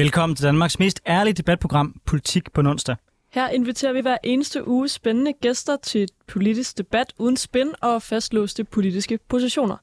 [0.00, 2.96] Velkommen til Danmarks mest ærlige debatprogram, Politik på onsdag.
[3.32, 8.02] Her inviterer vi hver eneste uge spændende gæster til et politisk debat uden spin og
[8.02, 9.76] fastlåste politiske positioner.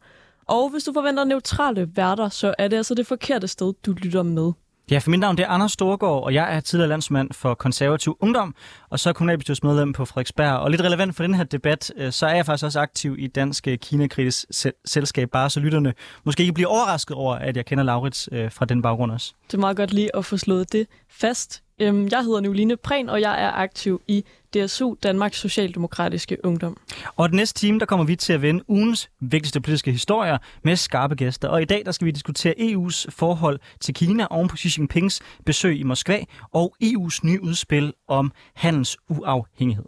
[0.48, 4.23] Og hvis du forventer neutrale værter, så er det altså det forkerte sted, du lytter
[4.23, 4.52] med.
[4.91, 8.17] Ja, for mit navn det er Anders Storgård, og jeg er tidligere landsmand for konservativ
[8.19, 8.55] ungdom,
[8.89, 10.53] og så er kommunalbestyrelsesmedlem på Frederiksberg.
[10.53, 13.27] Og lidt relevant for den her debat, øh, så er jeg faktisk også aktiv i
[13.27, 14.45] Dansk øh, Kinakritisk
[14.85, 18.65] selskab, bare så lytterne måske ikke bliver overrasket over, at jeg kender Laurits øh, fra
[18.65, 19.33] den baggrund også.
[19.47, 21.63] Det er meget godt lige at få slået det fast.
[21.79, 24.25] Øhm, jeg hedder Nicoline Prehn, og jeg er aktiv i
[24.66, 26.77] DSU, Danmarks Socialdemokratiske Ungdom.
[27.16, 30.75] Og det næste time, der kommer vi til at vende ugens vigtigste politiske historier med
[30.75, 31.47] skarpe gæster.
[31.47, 35.22] Og i dag, der skal vi diskutere EU's forhold til Kina oven på Xi Jinpings
[35.45, 36.19] besøg i Moskva
[36.52, 39.85] og EU's nye udspil om handels uafhængighed.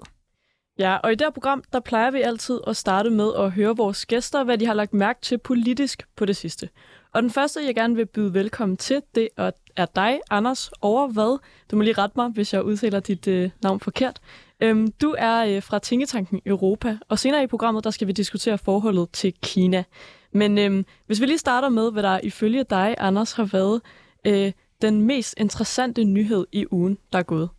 [0.79, 3.77] Ja, og i det her program, der plejer vi altid at starte med at høre
[3.77, 6.69] vores gæster, hvad de har lagt mærke til politisk på det sidste.
[7.13, 9.29] Og den første, jeg gerne vil byde velkommen til, det
[9.75, 11.37] er dig, Anders Overvad.
[11.71, 14.19] Du må lige rette mig, hvis jeg udtaler dit øh, navn forkert.
[14.61, 18.57] Øhm, du er øh, fra Tænketanken Europa, og senere i programmet, der skal vi diskutere
[18.57, 19.83] forholdet til Kina.
[20.31, 23.81] Men øhm, hvis vi lige starter med, hvad der ifølge dig, Anders, har været
[24.27, 27.49] øh, den mest interessante nyhed i ugen, der er gået.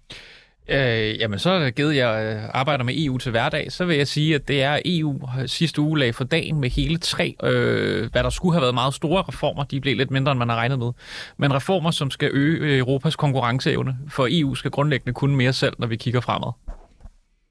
[0.69, 4.35] Øh, jamen, så givet, jeg øh, arbejder med EU til hverdag, så vil jeg sige,
[4.35, 8.23] at det er EU øh, sidste uge lag for dagen med hele tre, øh, hvad
[8.23, 9.65] der skulle have været meget store reformer.
[9.65, 10.93] De blev lidt mindre, end man har regnet med.
[11.37, 15.75] Men reformer, som skal øge øh, Europas konkurrenceevne, for EU skal grundlæggende kunne mere selv,
[15.79, 16.53] når vi kigger fremad.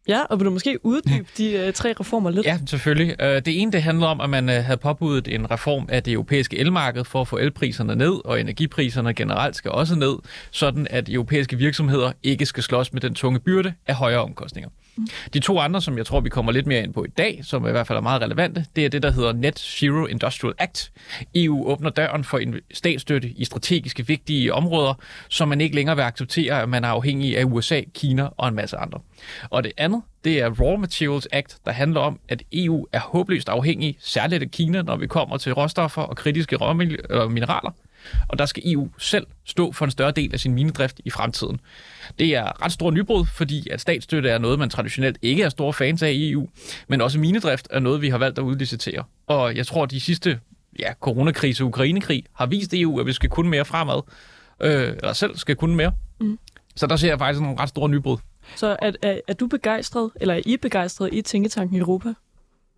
[0.10, 2.46] Ja, og vil du måske uddybe de øh, tre reformer lidt?
[2.46, 3.16] Ja, selvfølgelig.
[3.22, 6.14] Øh, det ene, det handler om, at man øh, havde påbudt en reform af det
[6.14, 10.16] europæiske elmarked for at få elpriserne ned, og energipriserne generelt skal også ned,
[10.52, 14.70] sådan at europæiske virksomheder ikke skal slås med den tunge byrde af højere omkostninger.
[15.00, 15.08] Mm.
[15.34, 17.68] De to andre, som jeg tror, vi kommer lidt mere ind på i dag, som
[17.68, 20.92] i hvert fald er meget relevante, det er det, der hedder Net Zero Industrial Act.
[21.36, 24.94] EU åbner døren for en statsstøtte i strategiske vigtige områder,
[25.30, 28.56] som man ikke længere vil acceptere, at man er afhængig af USA, Kina og en
[28.56, 29.00] masse andre.
[29.50, 33.50] Og det andet, det er Raw Materials Act, der handler om, at EU er håbløst
[33.50, 36.58] afhængig, særligt af Kina, når vi kommer til råstoffer og kritiske
[37.30, 37.72] mineraler.
[38.28, 41.60] Og der skal EU selv stå for en større del af sin minedrift i fremtiden.
[42.20, 45.74] Det er ret stor nybrud, fordi at statsstøtte er noget, man traditionelt ikke er store
[45.74, 46.50] fans af i EU,
[46.88, 49.04] men også minedrift er noget, vi har valgt at udlicitere.
[49.28, 50.40] Og jeg tror, at de sidste
[50.80, 54.02] ja, coronakrise og Ukrainekrig har vist EU, at vi skal kunne mere fremad,
[54.62, 55.92] øh, eller selv skal kunne mere.
[56.20, 56.40] Mm.
[56.76, 58.18] Så der ser jeg faktisk nogle ret store nybrud.
[58.56, 62.14] Så er, er, er du begejstret, eller er I begejstret i Tænketanken i Europa?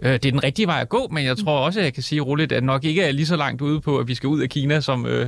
[0.01, 2.03] Øh, det er den rigtige vej at gå, men jeg tror også, at jeg kan
[2.03, 4.41] sige roligt, at nok ikke er lige så langt ude på, at vi skal ud
[4.41, 5.28] af Kina, som øh,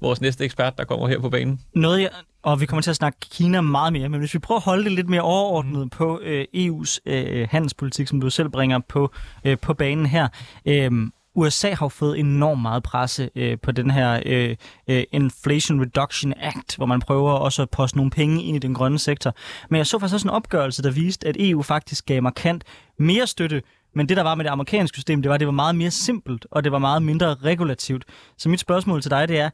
[0.00, 1.60] vores næste ekspert, der kommer her på banen.
[1.74, 2.10] Noget, jeg,
[2.42, 4.84] og vi kommer til at snakke Kina meget mere, men hvis vi prøver at holde
[4.84, 5.90] det lidt mere overordnet mm.
[5.90, 9.12] på øh, EU's øh, handelspolitik, som du selv bringer på,
[9.44, 10.28] øh, på banen her.
[10.66, 10.90] Øh,
[11.36, 14.56] USA har fået enormt meget presse øh, på den her øh,
[14.88, 18.74] øh, Inflation Reduction Act, hvor man prøver også at poste nogle penge ind i den
[18.74, 19.34] grønne sektor.
[19.70, 22.64] Men jeg så faktisk også en opgørelse, der viste, at EU faktisk gav markant
[22.98, 23.62] mere støtte
[23.96, 25.90] men det, der var med det amerikanske system, det var, at det var meget mere
[25.90, 28.04] simpelt, og det var meget mindre regulativt.
[28.38, 29.50] Så mit spørgsmål til dig, det er,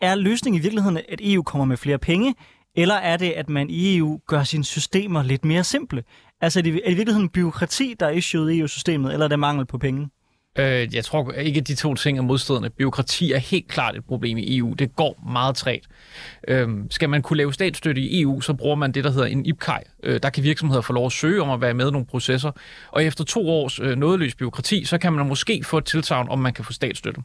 [0.00, 2.34] er løsningen i virkeligheden, at EU kommer med flere penge,
[2.74, 6.04] eller er det, at man i EU gør sine systemer lidt mere simple?
[6.40, 9.28] Altså er det, er det i virkeligheden byråkrati, der er issued i EU-systemet, eller er
[9.28, 10.08] det mangel på penge?
[10.58, 12.70] Øh, jeg tror ikke, at de to ting er modstridende.
[12.70, 14.72] Byråkrati er helt klart et problem i EU.
[14.72, 15.80] Det går meget træt.
[16.48, 19.46] Øh, skal man kunne lave statsstøtte i EU, så bruger man det, der hedder en
[19.46, 19.80] IPKAI.
[20.02, 22.50] Øh, der kan virksomheder få lov at søge om at være med i nogle processer.
[22.90, 26.38] Og efter to års øh, nådeløs byråkrati, så kan man måske få et tilsavn, om
[26.38, 27.20] man kan få statsstøtte.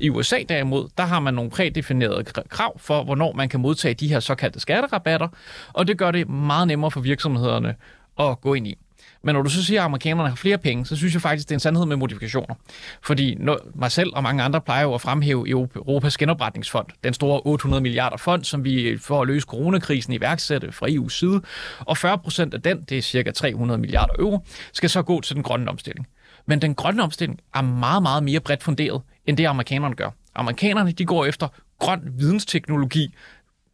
[0.00, 4.08] I USA derimod, der har man nogle prædefinerede krav for, hvornår man kan modtage de
[4.08, 5.28] her såkaldte skatterabatter,
[5.72, 7.74] og det gør det meget nemmere for virksomhederne
[8.18, 8.78] at gå ind i.
[9.24, 11.52] Men når du så siger, at amerikanerne har flere penge, så synes jeg faktisk, det
[11.52, 12.54] er en sandhed med modifikationer.
[13.02, 17.40] Fordi når, mig selv og mange andre plejer jo at fremhæve Europas genopretningsfond, den store
[17.44, 21.42] 800 milliarder fond, som vi for at løse coronakrisen iværksætte fra EU's side.
[21.80, 24.38] Og 40 procent af den, det er cirka 300 milliarder euro,
[24.72, 26.06] skal så gå til den grønne omstilling.
[26.46, 30.10] Men den grønne omstilling er meget, meget mere bredt funderet, end det amerikanerne gør.
[30.34, 31.48] Amerikanerne de går efter
[31.78, 33.14] grøn vidensteknologi,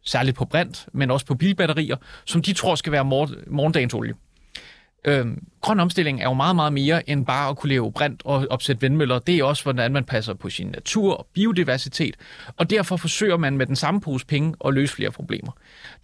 [0.05, 1.95] særligt på brint, men også på bilbatterier,
[2.25, 4.13] som de tror skal være morgendagens olie.
[5.05, 8.47] Øhm, grøn omstilling er jo meget, meget mere end bare at kunne leve brint og
[8.49, 9.19] opsætte vindmøller.
[9.19, 12.15] Det er også, hvordan man passer på sin natur og biodiversitet,
[12.57, 15.51] og derfor forsøger man med den samme pose penge at løse flere problemer.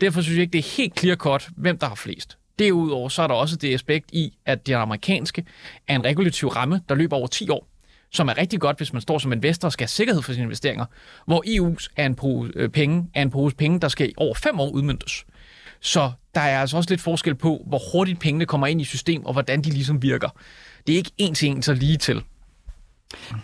[0.01, 2.38] Derfor synes jeg ikke, det er helt clear cut, hvem der har flest.
[2.59, 5.45] Derudover så er der også det aspekt i, at det amerikanske
[5.88, 7.67] er en regulativ ramme, der løber over 10 år
[8.11, 10.44] som er rigtig godt, hvis man står som investor og skal have sikkerhed for sine
[10.44, 10.85] investeringer,
[11.25, 14.59] hvor EU's er en pose øh, penge, er en pose penge, der skal over fem
[14.59, 15.25] år udmyndtes.
[15.81, 19.25] Så der er altså også lidt forskel på, hvor hurtigt pengene kommer ind i system,
[19.25, 20.29] og hvordan de ligesom virker.
[20.88, 22.24] Det er ikke en til en så lige til.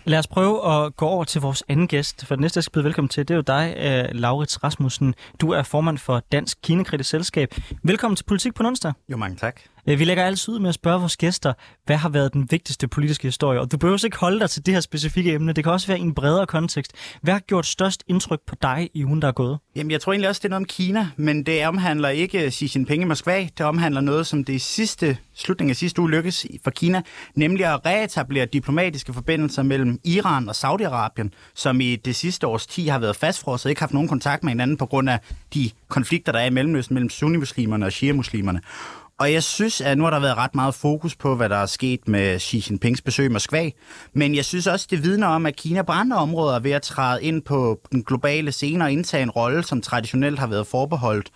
[0.04, 2.72] Lad os prøve at gå over til vores anden gæst, for den næste, jeg skal
[2.72, 5.14] byde velkommen til, det er jo dig, uh, Laurits Rasmussen.
[5.40, 7.54] Du er formand for Dansk Kinekritisk Selskab.
[7.82, 8.92] Velkommen til Politik på onsdag.
[9.08, 9.60] Jo, mange tak.
[9.88, 11.52] Øh, vi lægger altid ud med at spørge vores gæster,
[11.86, 13.60] hvad har været den vigtigste politiske historie?
[13.60, 15.52] Og du behøver ikke holde dig til det her specifikke emne.
[15.52, 16.92] Det kan også være i en bredere kontekst.
[17.22, 19.58] Hvad har gjort størst indtryk på dig i ugen, der er gået?
[19.76, 22.50] Jamen, jeg tror egentlig også, det er noget om Kina, men det omhandler ikke øh,
[22.50, 23.48] Xi Jinping i Moskva.
[23.58, 27.02] Det omhandler noget, som det sidste, slutningen af sidste uge lykkedes for Kina,
[27.34, 32.88] nemlig at reetablere diplomatiske forbindelser mellem Iran og Saudi-Arabien, som i det sidste års tid
[32.88, 35.20] har været fastfrosset og ikke haft nogen kontakt med hinanden på grund af
[35.54, 38.60] de konflikter, der er i Mellemøsten mellem sunnimuslimerne og shia-muslimerne.
[39.18, 41.66] Og jeg synes, at nu har der været ret meget fokus på, hvad der er
[41.66, 43.70] sket med Xi Jinpings besøg i Moskva.
[44.12, 46.82] Men jeg synes også, det vidner om, at Kina på andre områder er ved at
[46.82, 51.30] træde ind på den globale scene og indtage en rolle, som traditionelt har været forbeholdt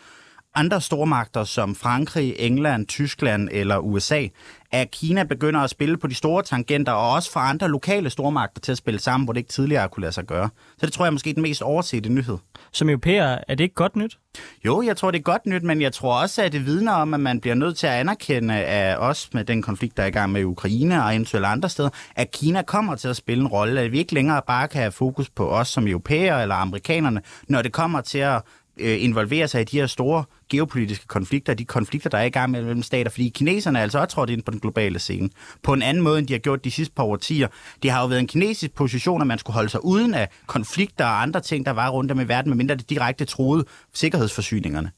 [0.54, 4.26] andre stormagter som Frankrig, England, Tyskland eller USA,
[4.72, 8.60] at Kina begynder at spille på de store tangenter, og også for andre lokale stormagter
[8.60, 10.48] til at spille sammen, hvor det ikke tidligere kunne lade sig gøre.
[10.78, 12.38] Så det tror jeg er måske den mest oversete nyhed.
[12.72, 14.18] Som europæer, er det ikke godt nyt?
[14.64, 17.14] Jo, jeg tror, det er godt nyt, men jeg tror også, at det vidner om,
[17.14, 20.10] at man bliver nødt til at anerkende, at også med den konflikt, der er i
[20.10, 23.80] gang med Ukraine og eventuelt andre steder, at Kina kommer til at spille en rolle,
[23.80, 27.62] at vi ikke længere bare kan have fokus på os som europæer eller amerikanerne, når
[27.62, 28.42] det kommer til at
[28.80, 32.50] øh, involvere sig i de her store geopolitiske konflikter, de konflikter, der er i gang
[32.50, 35.30] mellem stater, fordi kineserne er altså også trådt ind på den globale scene.
[35.62, 37.48] På en anden måde, end de har gjort de sidste par årtier.
[37.82, 41.04] Det har jo været en kinesisk position, at man skulle holde sig uden af konflikter
[41.04, 43.64] og andre ting, der var rundt om i verden, medmindre det direkte troede
[43.94, 44.90] sikkerhedsforsyningerne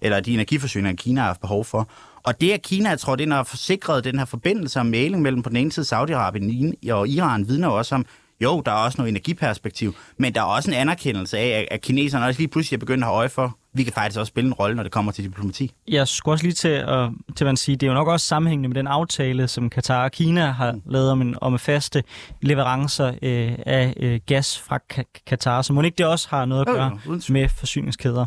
[0.00, 1.88] eller de energiforsyninger, Kina har haft behov for.
[2.22, 5.42] Og det, at Kina er trådt ind og forsikret den her forbindelse og mailing mellem
[5.42, 8.06] på den ene side Saudi-Arabien og Iran, vidner også om,
[8.40, 12.26] jo, der er også noget energiperspektiv, men der er også en anerkendelse af, at kineserne
[12.26, 14.54] også lige pludselig er begyndt at have øje for, vi kan faktisk også spille en
[14.54, 15.72] rolle, når det kommer til diplomati.
[15.88, 18.68] Jeg skulle også lige til at, til at sige, det er jo nok også sammenhængende
[18.68, 20.82] med den aftale, som Katar og Kina har mm.
[20.86, 22.02] lavet om, en, om faste
[22.42, 24.78] leverancer øh, af øh, gas fra
[25.26, 28.26] Katar, så må ikke det også har noget at gøre jo, jo, med forsyningskæder?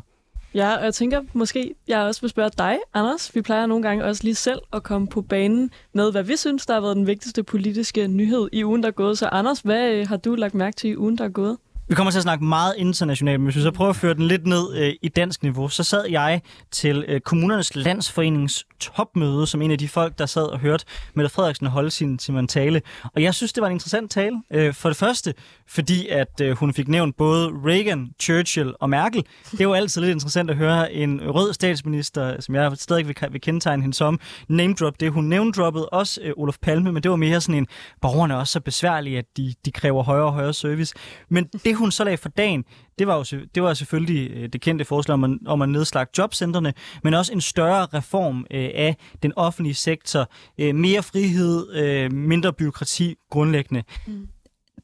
[0.54, 3.36] Ja, og jeg tænker måske, jeg også vil spørge dig, Anders.
[3.36, 6.66] Vi plejer nogle gange også lige selv at komme på banen med, hvad vi synes,
[6.66, 9.18] der har været den vigtigste politiske nyhed i ugen, der er gået.
[9.18, 11.58] Så Anders, hvad øh, har du lagt mærke til i ugen, der er gået?
[11.92, 14.28] Vi kommer til at snakke meget internationalt, men hvis vi så prøver at føre den
[14.28, 16.42] lidt ned øh, i dansk niveau, så sad jeg
[16.72, 21.30] til øh, kommunernes landsforenings topmøde, som en af de folk, der sad og hørte Mette
[21.30, 22.82] Frederiksen holde sin, sin tale.
[23.16, 24.42] Og jeg synes, det var en interessant tale.
[24.52, 25.34] Øh, for det første,
[25.68, 29.26] fordi at øh, hun fik nævnt både Reagan, Churchill og Merkel.
[29.52, 33.16] Det er jo altid lidt interessant at høre en rød statsminister, som jeg stadig vil,
[33.32, 35.12] vil kendetegne hende som, name drop det.
[35.12, 37.68] Hun name droppede også øh, Olof Palme, men det var mere sådan en,
[38.02, 40.96] borgerne er også så besværlige, at de, de kræver højere og højere service.
[41.30, 42.64] Men det hun så lagde for dagen,
[43.00, 43.24] det var jo
[43.56, 46.74] det var selvfølgelig øh, det kendte forslag om at, om at nedslagte jobcentrene,
[47.04, 50.30] men også en større reform øh, af den offentlige sektor.
[50.58, 53.84] Øh, mere frihed, øh, mindre byråkrati grundlæggende.
[54.08, 54.28] Mm.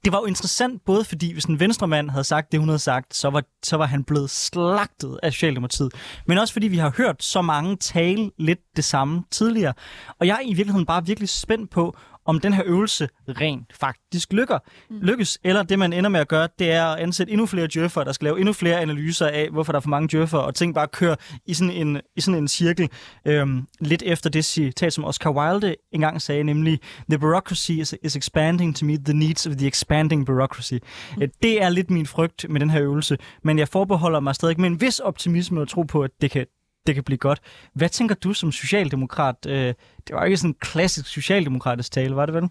[0.05, 3.15] Det var jo interessant, både fordi hvis en venstremand havde sagt det, hun havde sagt,
[3.15, 5.93] så var, så var han blevet slagtet af Socialdemokratiet.
[6.27, 9.73] Men også fordi vi har hørt så mange tale lidt det samme tidligere.
[10.19, 14.33] Og jeg er i virkeligheden bare virkelig spændt på, om den her øvelse rent faktisk
[14.33, 14.99] lykker, mm.
[15.01, 18.03] lykkes, eller det man ender med at gøre, det er at ansætte endnu flere djøffer,
[18.03, 20.75] der skal lave endnu flere analyser af, hvorfor der er for mange djøffer, og ting
[20.75, 21.15] bare kører
[21.45, 22.89] i sådan en, i sådan en cirkel.
[23.25, 26.79] Øhm, lidt efter det citat, som Oscar Wilde engang sagde, nemlig,
[27.09, 30.73] The bureaucracy is, is expanding to meet the needs of the expanding bureaucracy.
[30.73, 31.21] Mm.
[31.21, 34.61] Øh, det er lidt min frygt med den her øvelse, men jeg forbeholder mig stadig
[34.61, 36.45] med en vis optimisme og tro på, at det kan,
[36.87, 37.39] det kan blive godt.
[37.73, 39.35] Hvad tænker du som socialdemokrat?
[39.47, 39.73] Øh,
[40.07, 42.49] det var ikke sådan en klassisk socialdemokratisk tale, var det vel?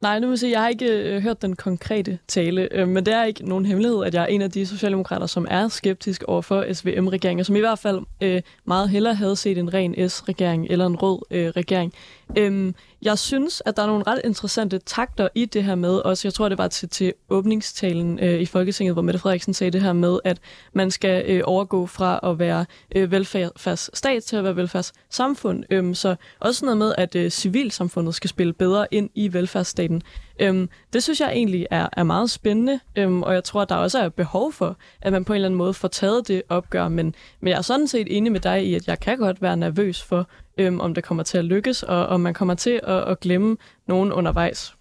[0.00, 3.06] Nej, nu vil jeg sige, jeg har ikke øh, hørt den konkrete tale, øh, men
[3.06, 6.22] det er ikke nogen hemmelighed, at jeg er en af de socialdemokrater, som er skeptisk
[6.22, 10.66] over for SVM-regeringen, som i hvert fald øh, meget hellere havde set en ren S-regering
[10.70, 11.92] eller en rød øh, regering.
[12.36, 16.28] Øh, jeg synes, at der er nogle ret interessante takter i det her med, også
[16.28, 19.82] jeg tror, det var til, til åbningstalen øh, i Folketinget, hvor Mette Frederiksen sagde det
[19.82, 20.38] her med, at
[20.72, 25.64] man skal øh, overgå fra at være øh, velfærdsstat til at være velfærdssamfund.
[25.70, 30.02] Øhm, så også noget med, at øh, civilsamfundet skal spille bedre ind i velfærdsstaten.
[30.38, 33.76] Øhm, det synes jeg egentlig er, er meget spændende, øhm, og jeg tror, at der
[33.76, 36.88] også er behov for, at man på en eller anden måde får taget det opgør.
[36.88, 39.56] Men, men jeg er sådan set enig med dig i, at jeg kan godt være
[39.56, 43.02] nervøs for, øhm, om det kommer til at lykkes, og om man kommer til at,
[43.08, 43.56] at glemme
[43.88, 44.74] nogen undervejs.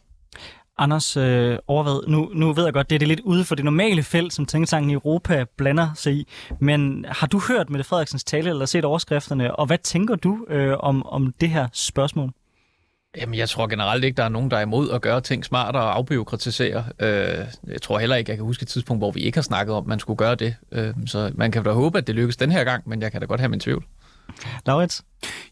[0.79, 3.65] Anders øh, Overved, nu, nu ved jeg godt, det er det lidt ude for det
[3.65, 6.27] normale felt, som Tænketanken i Europa blander sig i,
[6.59, 10.75] men har du hørt Mette Frederiksens tale eller set overskrifterne, og hvad tænker du øh,
[10.79, 12.31] om, om det her spørgsmål?
[13.17, 15.83] Jamen, jeg tror generelt ikke, der er nogen, der er imod at gøre ting smartere
[15.83, 16.85] og afbiokratisere.
[16.99, 19.75] Øh, jeg tror heller ikke, jeg kan huske et tidspunkt, hvor vi ikke har snakket
[19.75, 20.55] om, at man skulle gøre det.
[20.71, 23.21] Øh, så man kan da håbe, at det lykkes den her gang, men jeg kan
[23.21, 23.85] da godt have min tvivl.
[24.65, 25.03] Laurits?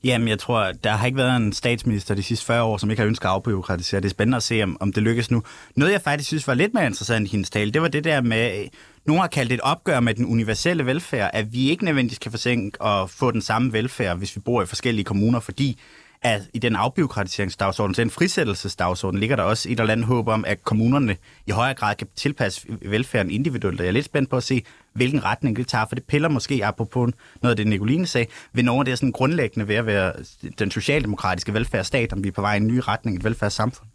[0.04, 3.02] Jamen, jeg tror, der har ikke været en statsminister de sidste 40 år, som ikke
[3.02, 4.02] har ønsket at afbyråkratisere.
[4.02, 5.44] Det er spændende at se, om, om det lykkes nu.
[5.76, 8.22] Noget, jeg faktisk synes var lidt mere interessant i hendes tale, det var det der
[8.22, 8.68] med,
[9.06, 12.82] nogen har kaldt et opgør med den universelle velfærd, at vi ikke nødvendigvis kan forsænke
[12.82, 15.80] og få den samme velfærd, hvis vi bor i forskellige kommuner, fordi
[16.26, 20.64] at i den afbiokratiseringsdagsorden, den frisættelsesdagsorden, ligger der også et eller andet håb om, at
[20.64, 21.18] kommunerne
[21.48, 23.80] i højere grad kan tilpasse velfærden individuelt.
[23.80, 24.64] Jeg er lidt spændt på at se,
[24.94, 28.64] hvilken retning det tager, for det piller måske, apropos noget af det, Nicoline sagde, ved
[28.64, 30.14] nogle af det sådan grundlæggende ved at være
[30.60, 33.90] den socialdemokratiske velfærdsstat, om vi er på vej i en ny retning, et velfærdssamfund.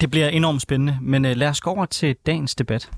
[0.00, 2.90] Det bliver enormt spændende, men øh, lad os gå over til dagens debat.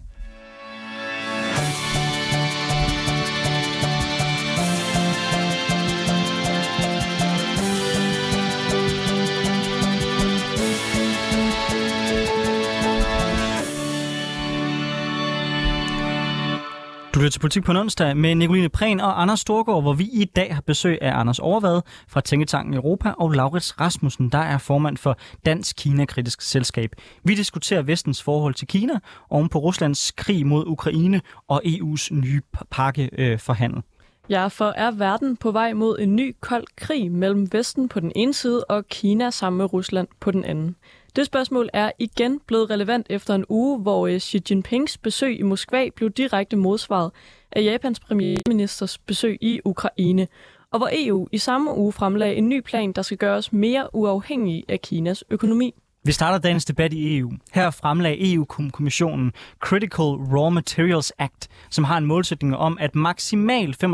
[17.21, 20.05] Du lytter til Politik på en onsdag med Nicoline Prehn og Anders Storgård, hvor vi
[20.05, 24.59] i dag har besøg af Anders Overvad fra Tænketanken Europa og Laurits Rasmussen, der er
[24.59, 26.91] formand for Dansk Kina-kritisk Selskab.
[27.25, 28.93] Vi diskuterer vestens forhold til Kina
[29.31, 33.83] oven på Ruslands krig mod Ukraine og EU's nye pakke øh, for handel.
[34.29, 38.13] Ja, for er verden på vej mod en ny kold krig mellem Vesten på den
[38.17, 40.77] ene side og Kina sammen med Rusland på den anden?
[41.17, 45.43] Det spørgsmål er igen blevet relevant efter en uge, hvor øh, Xi Jinpings besøg i
[45.43, 47.11] Moskva blev direkte modsvaret
[47.53, 50.29] af Japans premierministers besøg i Ukraine,
[50.71, 53.95] og hvor EU i samme uge fremlagde en ny plan, der skal gøre os mere
[53.95, 55.75] uafhængige af Kinas økonomi.
[56.05, 57.33] Vi starter dagens debat i EU.
[57.53, 63.87] Her fremlagde EU-kommissionen Critical Raw Materials Act, som har en målsætning om, at maksimalt 65%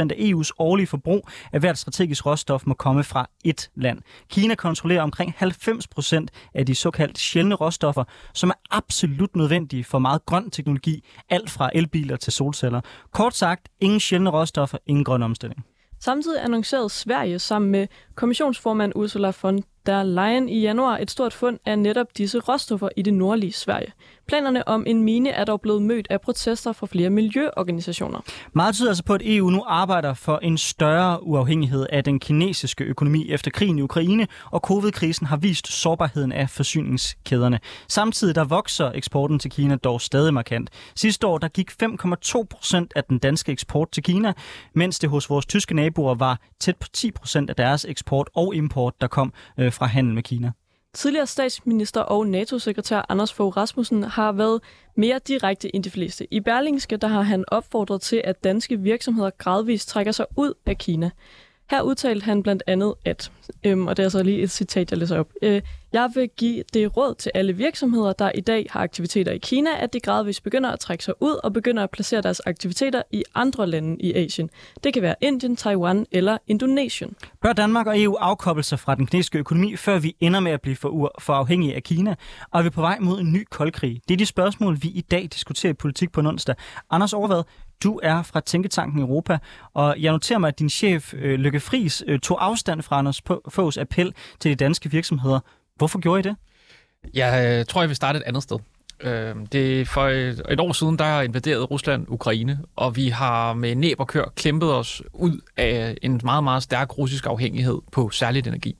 [0.00, 3.98] af EU's årlige forbrug af hvert strategisk råstof må komme fra ét land.
[4.30, 10.26] Kina kontrollerer omkring 90% af de såkaldte sjældne råstoffer, som er absolut nødvendige for meget
[10.26, 12.80] grøn teknologi, alt fra elbiler til solceller.
[13.12, 15.64] Kort sagt, ingen sjældne råstoffer, ingen grøn omstilling.
[16.06, 21.58] Samtidig annoncerede Sverige sammen med kommissionsformand Ursula von der Leyen i januar et stort fund
[21.64, 23.92] af netop disse råstoffer i det nordlige Sverige.
[24.28, 28.20] Planerne om en mine er dog blevet mødt af protester fra flere miljøorganisationer.
[28.52, 32.84] Meget tyder altså på, at EU nu arbejder for en større uafhængighed af den kinesiske
[32.84, 37.60] økonomi efter krigen i Ukraine, og covid-krisen har vist sårbarheden af forsyningskæderne.
[37.88, 40.70] Samtidig der vokser eksporten til Kina dog stadig markant.
[40.94, 44.32] Sidste år der gik 5,2 procent af den danske eksport til Kina,
[44.74, 48.54] mens det hos vores tyske naboer var tæt på 10 procent af deres eksport og
[48.54, 50.52] import, der kom øh, fra handel med Kina.
[50.96, 54.60] Tidligere statsminister og NATO-sekretær Anders Fogh Rasmussen har været
[54.94, 56.26] mere direkte end de fleste.
[56.30, 60.78] I Berlingske der har han opfordret til, at danske virksomheder gradvist trækker sig ud af
[60.78, 61.10] Kina.
[61.70, 63.32] Her udtalte han blandt andet, at,
[63.64, 66.64] øhm, og det er så lige et citat, jeg læser op, øh, jeg vil give
[66.74, 70.42] det råd til alle virksomheder, der i dag har aktiviteter i Kina, at de gradvist
[70.42, 74.14] begynder at trække sig ud og begynder at placere deres aktiviteter i andre lande i
[74.14, 74.50] Asien.
[74.84, 77.16] Det kan være Indien, Taiwan eller Indonesien.
[77.42, 80.60] Bør Danmark og EU afkoble sig fra den kinesiske økonomi, før vi ender med at
[80.60, 82.14] blive for, for afhængige af Kina?
[82.50, 84.00] Og er vi på vej mod en ny koldkrig?
[84.08, 86.54] Det er de spørgsmål, vi i dag diskuterer i politik på en onsdag.
[86.90, 87.42] Anders Overvad,
[87.82, 89.38] du er fra Tænketanken Europa,
[89.74, 93.22] og jeg noterer mig, at din chef, øh, Lykke Friis, øh, tog afstand fra Anders
[93.48, 95.40] Foghs appel til de danske virksomheder.
[95.76, 96.36] Hvorfor gjorde I det?
[97.14, 98.58] Jeg øh, tror, jeg vil starte et andet sted.
[99.00, 103.54] Øhm, det er for et, et år siden, der invaderede Rusland Ukraine, og vi har
[103.54, 108.10] med næb og kør kæmpet os ud af en meget, meget stærk russisk afhængighed på
[108.10, 108.76] særligt energi.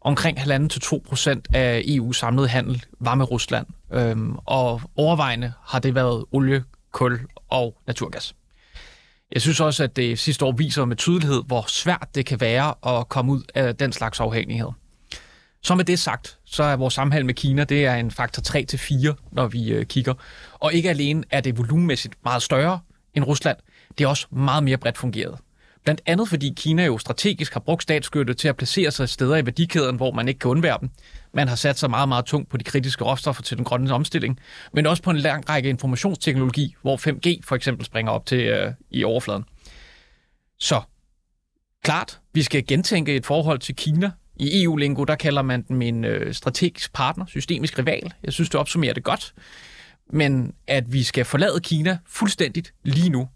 [0.00, 5.94] Omkring 1,5-2 procent af EU's samlede handel var med Rusland, øhm, og overvejende har det
[5.94, 6.64] været olie,
[6.96, 8.34] kul og naturgas.
[9.32, 12.98] Jeg synes også, at det sidste år viser med tydelighed, hvor svært det kan være
[12.98, 14.68] at komme ud af den slags afhængighed.
[15.62, 18.42] Så med det sagt, så er vores samhandel med Kina, det er en faktor
[19.12, 20.14] 3-4, når vi øh, kigger.
[20.52, 22.80] Og ikke alene er det volumenmæssigt meget større
[23.14, 23.56] end Rusland,
[23.98, 25.38] det er også meget mere bredt fungeret.
[25.84, 29.46] Blandt andet fordi Kina jo strategisk har brugt statsskytte til at placere sig steder i
[29.46, 30.90] værdikæden, hvor man ikke kan undvære dem.
[31.34, 34.40] Man har sat sig meget, meget tungt på de kritiske råstoffer til den grønne omstilling,
[34.72, 38.72] men også på en lang række informationsteknologi, hvor 5G for eksempel springer op til øh,
[38.90, 39.44] i overfladen.
[40.58, 40.80] Så
[41.82, 44.10] klart, vi skal gentænke et forhold til Kina.
[44.36, 48.12] I EU-lingo, der kalder man dem en øh, strategisk partner, systemisk rival.
[48.22, 49.34] Jeg synes, det opsummerer det godt.
[50.12, 53.28] Men at vi skal forlade Kina fuldstændigt lige nu,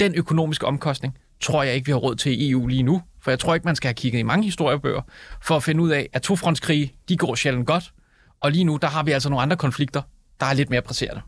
[0.00, 3.02] den økonomiske omkostning, tror jeg ikke, vi har råd til i EU lige nu.
[3.22, 5.02] For jeg tror ikke, man skal have kigget i mange historiebøger
[5.42, 7.92] for at finde ud af, at tofrontskrige, de går sjældent godt.
[8.40, 10.02] Og lige nu, der har vi altså nogle andre konflikter,
[10.40, 11.22] der er lidt mere presserende.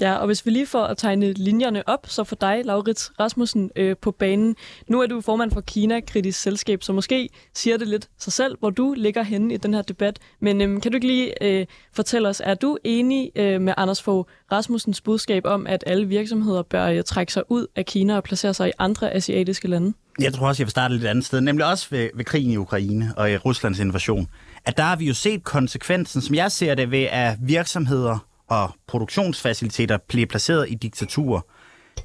[0.00, 3.70] Ja, og hvis vi lige får at tegne linjerne op, så for dig, Laurits Rasmussen,
[3.76, 4.56] øh, på banen.
[4.88, 8.58] Nu er du formand for Kina Kritisk Selskab, så måske siger det lidt sig selv,
[8.58, 10.18] hvor du ligger henne i den her debat.
[10.40, 14.02] Men øh, kan du ikke lige øh, fortælle os, er du enig øh, med Anders
[14.02, 18.22] Fogh Rasmussens budskab om, at alle virksomheder bør øh, trække sig ud af Kina og
[18.22, 19.92] placere sig i andre asiatiske lande?
[20.20, 22.50] Jeg tror også, jeg vil starte et lidt andet sted, nemlig også ved, ved krigen
[22.50, 24.28] i Ukraine og i Ruslands invasion.
[24.64, 28.18] At der har vi jo set konsekvensen, som jeg ser det, ved at virksomheder
[28.48, 31.40] og produktionsfaciliteter bliver placeret i diktaturer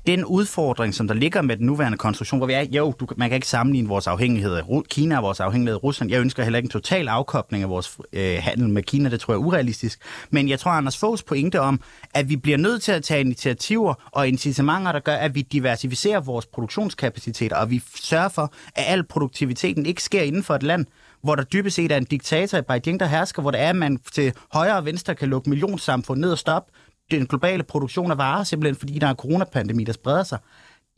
[0.08, 3.30] den udfordring, som der ligger med den nuværende konstruktion, hvor vi er, jo, du, man
[3.30, 6.12] kan ikke sammenligne vores afhængighed af Kina og vores afhængighed af Rusland.
[6.12, 9.34] Jeg ønsker heller ikke en total afkobling af vores øh, handel med Kina, det tror
[9.34, 10.00] jeg er urealistisk.
[10.30, 11.82] Men jeg tror, Anders Foghs pointe om,
[12.14, 16.20] at vi bliver nødt til at tage initiativer og incitamenter, der gør, at vi diversificerer
[16.20, 20.86] vores produktionskapaciteter, og vi sørger for, at al produktiviteten ikke sker inden for et land,
[21.22, 23.76] hvor der dybest set er en diktator i Beijing, der hersker, hvor det er, at
[23.76, 26.72] man til højre og venstre kan lukke millionssamfund ned og stoppe
[27.12, 30.40] den globale produktion af varer, simpelthen fordi der er coronapandemi, der spreder sig.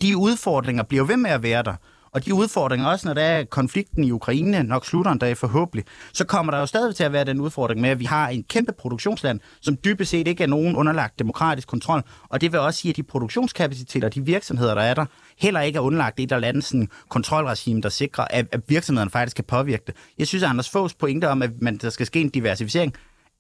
[0.02, 1.76] De udfordringer bliver ved med at være der.
[2.14, 5.86] Og de udfordringer, også når der er konflikten i Ukraine nok slutter en dag forhåbentlig,
[6.14, 8.44] så kommer der jo stadig til at være den udfordring med, at vi har en
[8.44, 12.04] kæmpe produktionsland, som dybest set ikke er nogen underlagt demokratisk kontrol.
[12.30, 15.06] Og det vil også sige, at de produktionskapaciteter, de virksomheder, der er der,
[15.38, 19.36] heller ikke er underlagt et eller andet sådan, kontrolregime, der sikrer, at, at virksomhederne faktisk
[19.36, 19.96] kan påvirke det.
[20.18, 22.94] Jeg synes, at Anders Foghs pointe om, at man, der skal ske en diversificering,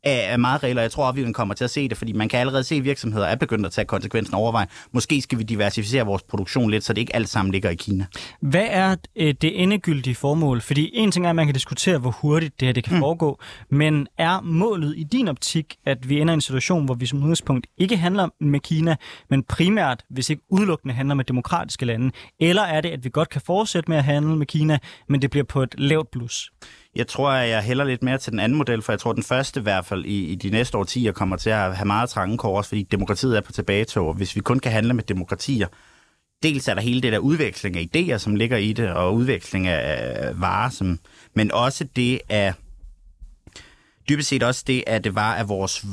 [0.03, 2.29] er, meget reelt, og jeg tror at vi kommer til at se det, fordi man
[2.29, 4.67] kan allerede se, at virksomheder er begyndt at tage konsekvensen overvej.
[4.91, 8.05] Måske skal vi diversificere vores produktion lidt, så det ikke alt sammen ligger i Kina.
[8.41, 10.61] Hvad er øh, det endegyldige formål?
[10.61, 12.99] Fordi en ting er, at man kan diskutere, hvor hurtigt det her det kan mm.
[12.99, 13.39] foregå,
[13.69, 17.19] men er målet i din optik, at vi ender i en situation, hvor vi som
[17.19, 18.95] udgangspunkt ikke handler med Kina,
[19.29, 22.11] men primært, hvis ikke udelukkende handler med demokratiske lande?
[22.39, 24.77] Eller er det, at vi godt kan fortsætte med at handle med Kina,
[25.09, 26.51] men det bliver på et lavt plus?
[26.95, 29.15] Jeg tror, at jeg hælder lidt mere til den anden model, for jeg tror, at
[29.15, 32.09] den første i hvert fald i, i de næste årtier kommer til at have meget
[32.09, 34.13] trange kår, også fordi demokratiet er på tilbagetog.
[34.13, 35.67] Hvis vi kun kan handle med demokratier,
[36.43, 39.67] dels er der hele det der udveksling af idéer, som ligger i det, og udveksling
[39.67, 40.99] af varer, som,
[41.33, 42.53] men også det af,
[44.09, 45.85] dybest set også det, at det var af vores,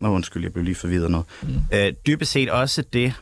[0.00, 1.60] undskyld, jeg blev lige forvidret noget, mm.
[1.72, 3.14] øh, dybest set også det,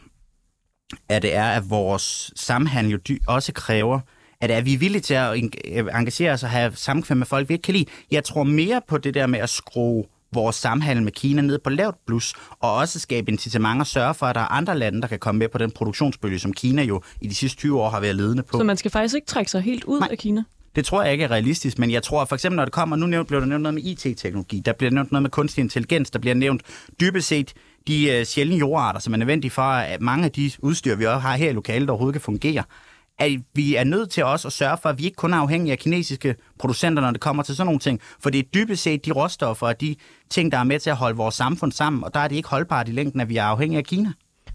[1.09, 4.01] at det er, at vores samhandel jo dy- også kræver,
[4.43, 5.35] at er vi villige til at
[5.95, 7.85] engagere os og have samkvem med folk, vi ikke kan lide.
[8.11, 11.71] Jeg tror mere på det der med at skrue vores samhandel med Kina ned på
[11.71, 15.07] lavt plus, og også skabe incitament og sørge for, at der er andre lande, der
[15.07, 18.01] kan komme med på den produktionsbølge, som Kina jo i de sidste 20 år har
[18.01, 18.59] været ledende på.
[18.59, 20.09] Så man skal faktisk ikke trække sig helt ud Nej.
[20.11, 20.45] af Kina?
[20.77, 23.07] Det tror jeg ikke er realistisk, men jeg tror for eksempel, når det kommer, nu
[23.07, 26.19] nævnt, bliver der nævnt noget med IT-teknologi, der bliver nævnt noget med kunstig intelligens, der
[26.19, 26.63] bliver nævnt
[27.01, 27.53] dybest set
[27.89, 31.19] de uh, sjældne jordarter, som er nødvendige for, at mange af de udstyr, vi også
[31.19, 32.63] har her i lokalet, overhovedet kan fungere
[33.18, 35.72] at vi er nødt til også at sørge for, at vi ikke kun er afhængige
[35.72, 38.01] af kinesiske producenter, når det kommer til sådan nogle ting.
[38.20, 39.96] For det er dybest set de råstoffer og de
[40.31, 42.48] ting, der er med til at holde vores samfund sammen, og der er det ikke
[42.48, 44.12] holdbart i længden, at vi er afhængige af Kina.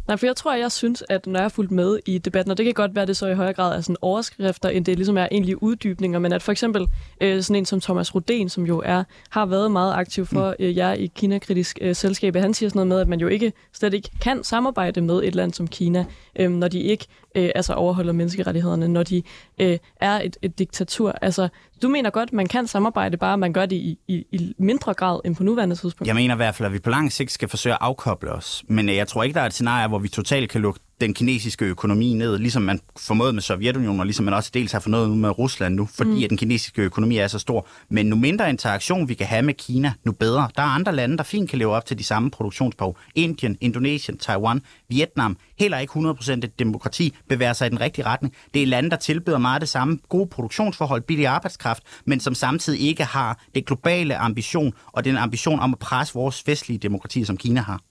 [0.07, 2.57] Nej, for jeg tror, jeg synes, at når jeg er fulgt med i debatten, og
[2.57, 4.95] det kan godt være, at det så i højere grad er sådan overskrifter, end det
[4.95, 6.87] ligesom er egentlig uddybninger, men at for eksempel
[7.21, 10.65] øh, sådan en som Thomas Roden, som jo er har været meget aktiv for mm.
[10.65, 13.53] øh, jer i Kina-kritisk øh, selskab, han siger sådan noget med, at man jo ikke
[13.73, 16.05] slet ikke kan samarbejde med et land som Kina,
[16.39, 17.05] øh, når de ikke
[17.37, 19.23] øh, altså overholder menneskerettighederne, når de
[19.61, 21.11] øh, er et, et diktatur.
[21.21, 21.49] Altså,
[21.81, 25.19] du mener godt, man kan samarbejde, bare man gør det i, i, i mindre grad
[25.25, 26.07] end på nuværende tidspunkt?
[26.07, 28.63] Jeg mener i hvert fald, at vi på lang sigt skal forsøge at afkoble os.
[28.67, 31.13] Men øh, jeg tror ikke, der er et scenarie, hvor vi totalt kan lukke den
[31.13, 35.17] kinesiske økonomi ned, ligesom man formåede med Sovjetunionen, og ligesom man også dels har fornået
[35.17, 36.23] med Rusland nu, fordi mm.
[36.23, 37.67] at den kinesiske økonomi er så stor.
[37.89, 40.49] Men nu mindre interaktion vi kan have med Kina, nu bedre.
[40.55, 42.97] Der er andre lande, der fint kan leve op til de samme produktionsbehov.
[43.15, 48.33] Indien, Indonesien, Taiwan, Vietnam, heller ikke 100% et demokrati, bevæger sig i den rigtige retning.
[48.53, 52.81] Det er lande, der tilbyder meget det samme gode produktionsforhold, billig arbejdskraft, men som samtidig
[52.81, 57.37] ikke har det globale ambition og den ambition om at presse vores vestlige demokrati, som
[57.37, 57.81] Kina har.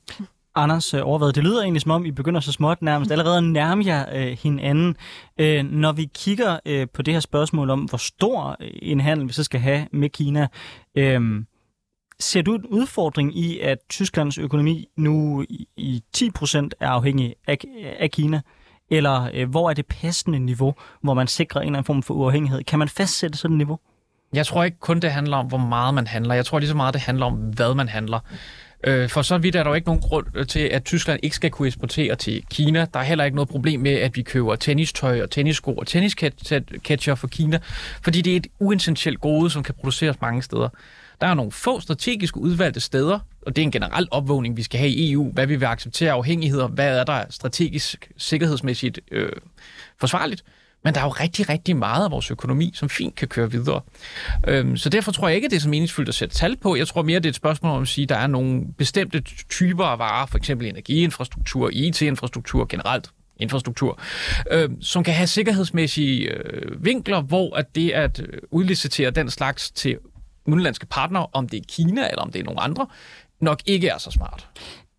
[0.57, 1.35] Anders øh, overvejet.
[1.35, 4.38] Det lyder egentlig som om, I begynder så småt nærmest allerede at nærme jer øh,
[4.42, 4.97] hinanden.
[5.40, 9.29] Øh, når vi kigger øh, på det her spørgsmål om, hvor stor øh, en handel
[9.29, 10.49] vi så skal have med Kina,
[10.95, 11.21] øh,
[12.21, 17.59] ser du en udfordring i, at Tysklands økonomi nu i, i 10% er afhængig af,
[17.99, 18.40] af Kina?
[18.90, 22.14] Eller øh, hvor er det passende niveau, hvor man sikrer en eller anden form for
[22.14, 22.64] uafhængighed?
[22.64, 23.79] Kan man fastsætte sådan et niveau?
[24.33, 26.35] Jeg tror ikke kun, det handler om, hvor meget man handler.
[26.35, 28.21] Jeg tror lige så meget, det handler om, hvad man handler.
[28.85, 31.37] Øh, for så vidt er der jo ikke nogen grund øh, til, at Tyskland ikke
[31.37, 32.87] skal kunne eksportere til Kina.
[32.95, 37.15] Der er heller ikke noget problem med, at vi køber tennistøj og tennisko og tennisketcher
[37.15, 37.59] for Kina,
[38.03, 40.69] fordi det er et uessentielt gode, som kan produceres mange steder.
[41.21, 44.81] Der er nogle få strategisk udvalgte steder, og det er en generel opvågning, vi skal
[44.81, 49.33] have i EU, hvad vi vil acceptere afhængigheder, hvad er der strategisk, sikkerhedsmæssigt øh,
[50.01, 50.45] forsvarligt.
[50.87, 53.81] Men der er jo rigtig, rigtig meget af vores økonomi, som fint kan køre videre.
[54.49, 56.77] Øhm, så derfor tror jeg ikke, det er så meningsfuldt at sætte tal på.
[56.77, 59.20] Jeg tror mere, det er et spørgsmål om at sige, at der er nogle bestemte
[59.51, 64.01] typer af varer, for eksempel energiinfrastruktur, IT-infrastruktur generelt, infrastruktur,
[64.51, 69.70] øh, som kan have sikkerhedsmæssige øh, vinkler, hvor at det at øh, udlicitere den slags
[69.70, 69.99] til
[70.46, 72.87] udenlandske partnere, om det er Kina eller om det er nogle andre,
[73.40, 74.49] nok ikke er så smart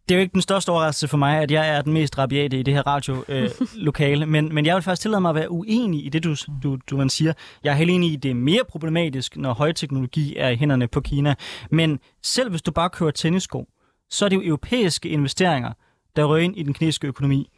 [0.10, 2.60] det er jo ikke den største overraskelse for mig, at jeg er den mest rabiate
[2.60, 6.06] i det her radiolokale, øh, men, men jeg vil faktisk tillade mig at være uenig
[6.06, 7.34] i det, du, du, du man siger.
[7.64, 10.88] Jeg er helt enig i, at det er mere problematisk, når højteknologi er i hænderne
[10.88, 11.36] på Kina.
[11.72, 13.68] Men selv hvis du bare kører tennisko,
[14.10, 15.74] så er det jo europæiske investeringer,
[16.16, 17.50] der rører ind i den kinesiske økonomi.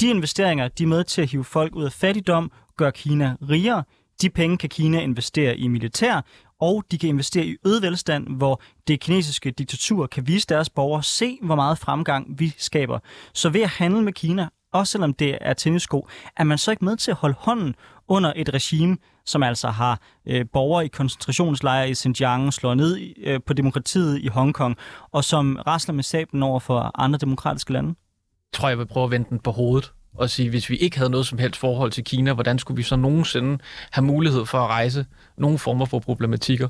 [0.00, 3.84] De investeringer, de er med til at hive folk ud af fattigdom, gøre Kina rigere.
[4.22, 6.20] De penge kan Kina investere i militær,
[6.62, 11.02] og de kan investere i øget velstand, hvor det kinesiske diktatur kan vise deres borgere,
[11.02, 12.98] se hvor meget fremgang vi skaber.
[13.34, 16.84] Så ved at handle med Kina, også selvom det er tennisko, er man så ikke
[16.84, 17.74] med til at holde hånden
[18.08, 18.96] under et regime,
[19.26, 24.26] som altså har øh, borgere i koncentrationslejre i Xinjiang, slår ned øh, på demokratiet i
[24.26, 24.76] Hongkong,
[25.12, 27.88] og som rasler med sablen over for andre demokratiske lande?
[27.88, 30.98] Jeg tror, jeg vil prøve at vende den på hovedet og sige, hvis vi ikke
[30.98, 33.58] havde noget som helst forhold til Kina, hvordan skulle vi så nogensinde
[33.90, 36.68] have mulighed for at rejse nogle former for problematikker?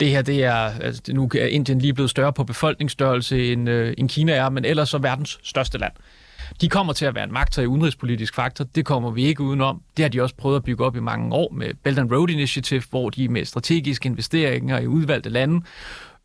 [0.00, 3.94] Det her, det er, altså, nu er Indien lige blevet større på befolkningsstørrelse end, øh,
[3.98, 5.92] end Kina er, men ellers så verdens største land.
[6.60, 8.64] De kommer til at være en magt i udenrigspolitisk faktor.
[8.64, 9.82] Det kommer vi ikke udenom.
[9.96, 12.30] Det har de også prøvet at bygge op i mange år med Belt and Road
[12.30, 15.60] Initiative, hvor de med strategiske investeringer i udvalgte lande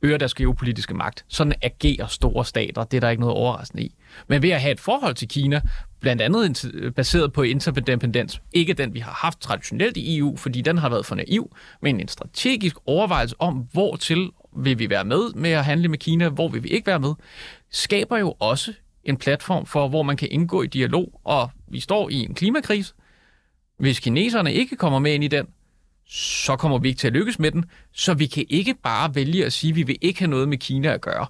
[0.01, 1.25] øger deres geopolitiske magt.
[1.27, 2.83] Sådan agerer store stater.
[2.83, 3.95] Det er der ikke noget overraskende i.
[4.27, 5.62] Men ved at have et forhold til Kina,
[5.99, 10.77] blandt andet baseret på interdependens, ikke den, vi har haft traditionelt i EU, fordi den
[10.77, 15.33] har været for naiv, men en strategisk overvejelse om, hvor til vil vi være med
[15.36, 17.13] med at handle med Kina, hvor vil vi ikke være med,
[17.71, 22.10] skaber jo også en platform for, hvor man kan indgå i dialog, og vi står
[22.10, 22.93] i en klimakrise.
[23.79, 25.47] Hvis kineserne ikke kommer med ind i den,
[26.09, 29.45] så kommer vi ikke til at lykkes med den, så vi kan ikke bare vælge
[29.45, 31.27] at sige, at vi vil ikke have noget med Kina at gøre.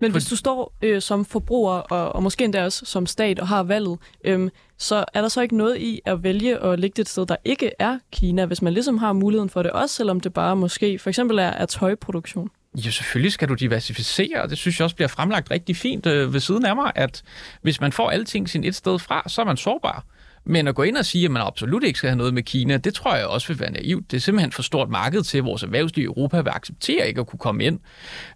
[0.00, 3.48] Men hvis du står øh, som forbruger, og, og måske endda også som stat, og
[3.48, 7.08] har valget, øh, så er der så ikke noget i at vælge at ligge et
[7.08, 10.32] sted, der ikke er Kina, hvis man ligesom har muligheden for det, også selvom det
[10.32, 12.50] bare måske for eksempel er, er tøjproduktion?
[12.74, 16.32] Jo, selvfølgelig skal du diversificere, og det synes jeg også bliver fremlagt rigtig fint øh,
[16.32, 17.22] ved siden af mig, at
[17.62, 20.04] hvis man får alting sin et sted fra, så er man sårbar.
[20.46, 22.76] Men at gå ind og sige, at man absolut ikke skal have noget med Kina,
[22.76, 24.10] det tror jeg også vil være naivt.
[24.10, 27.20] Det er simpelthen for stort marked til, at vores erhvervsliv i Europa vil acceptere ikke
[27.20, 27.80] at kunne komme ind.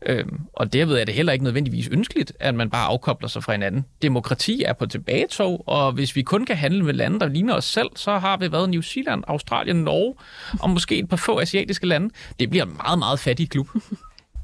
[0.06, 3.52] Øhm, og derved er det heller ikke nødvendigvis ønskeligt, at man bare afkobler sig fra
[3.52, 3.84] hinanden.
[4.02, 7.64] Demokrati er på tilbagetog, og hvis vi kun kan handle med lande, der ligner os
[7.64, 10.14] selv, så har vi været New Zealand, Australien, Norge
[10.60, 12.10] og måske et par få asiatiske lande.
[12.40, 13.68] Det bliver en meget, meget fattig klub.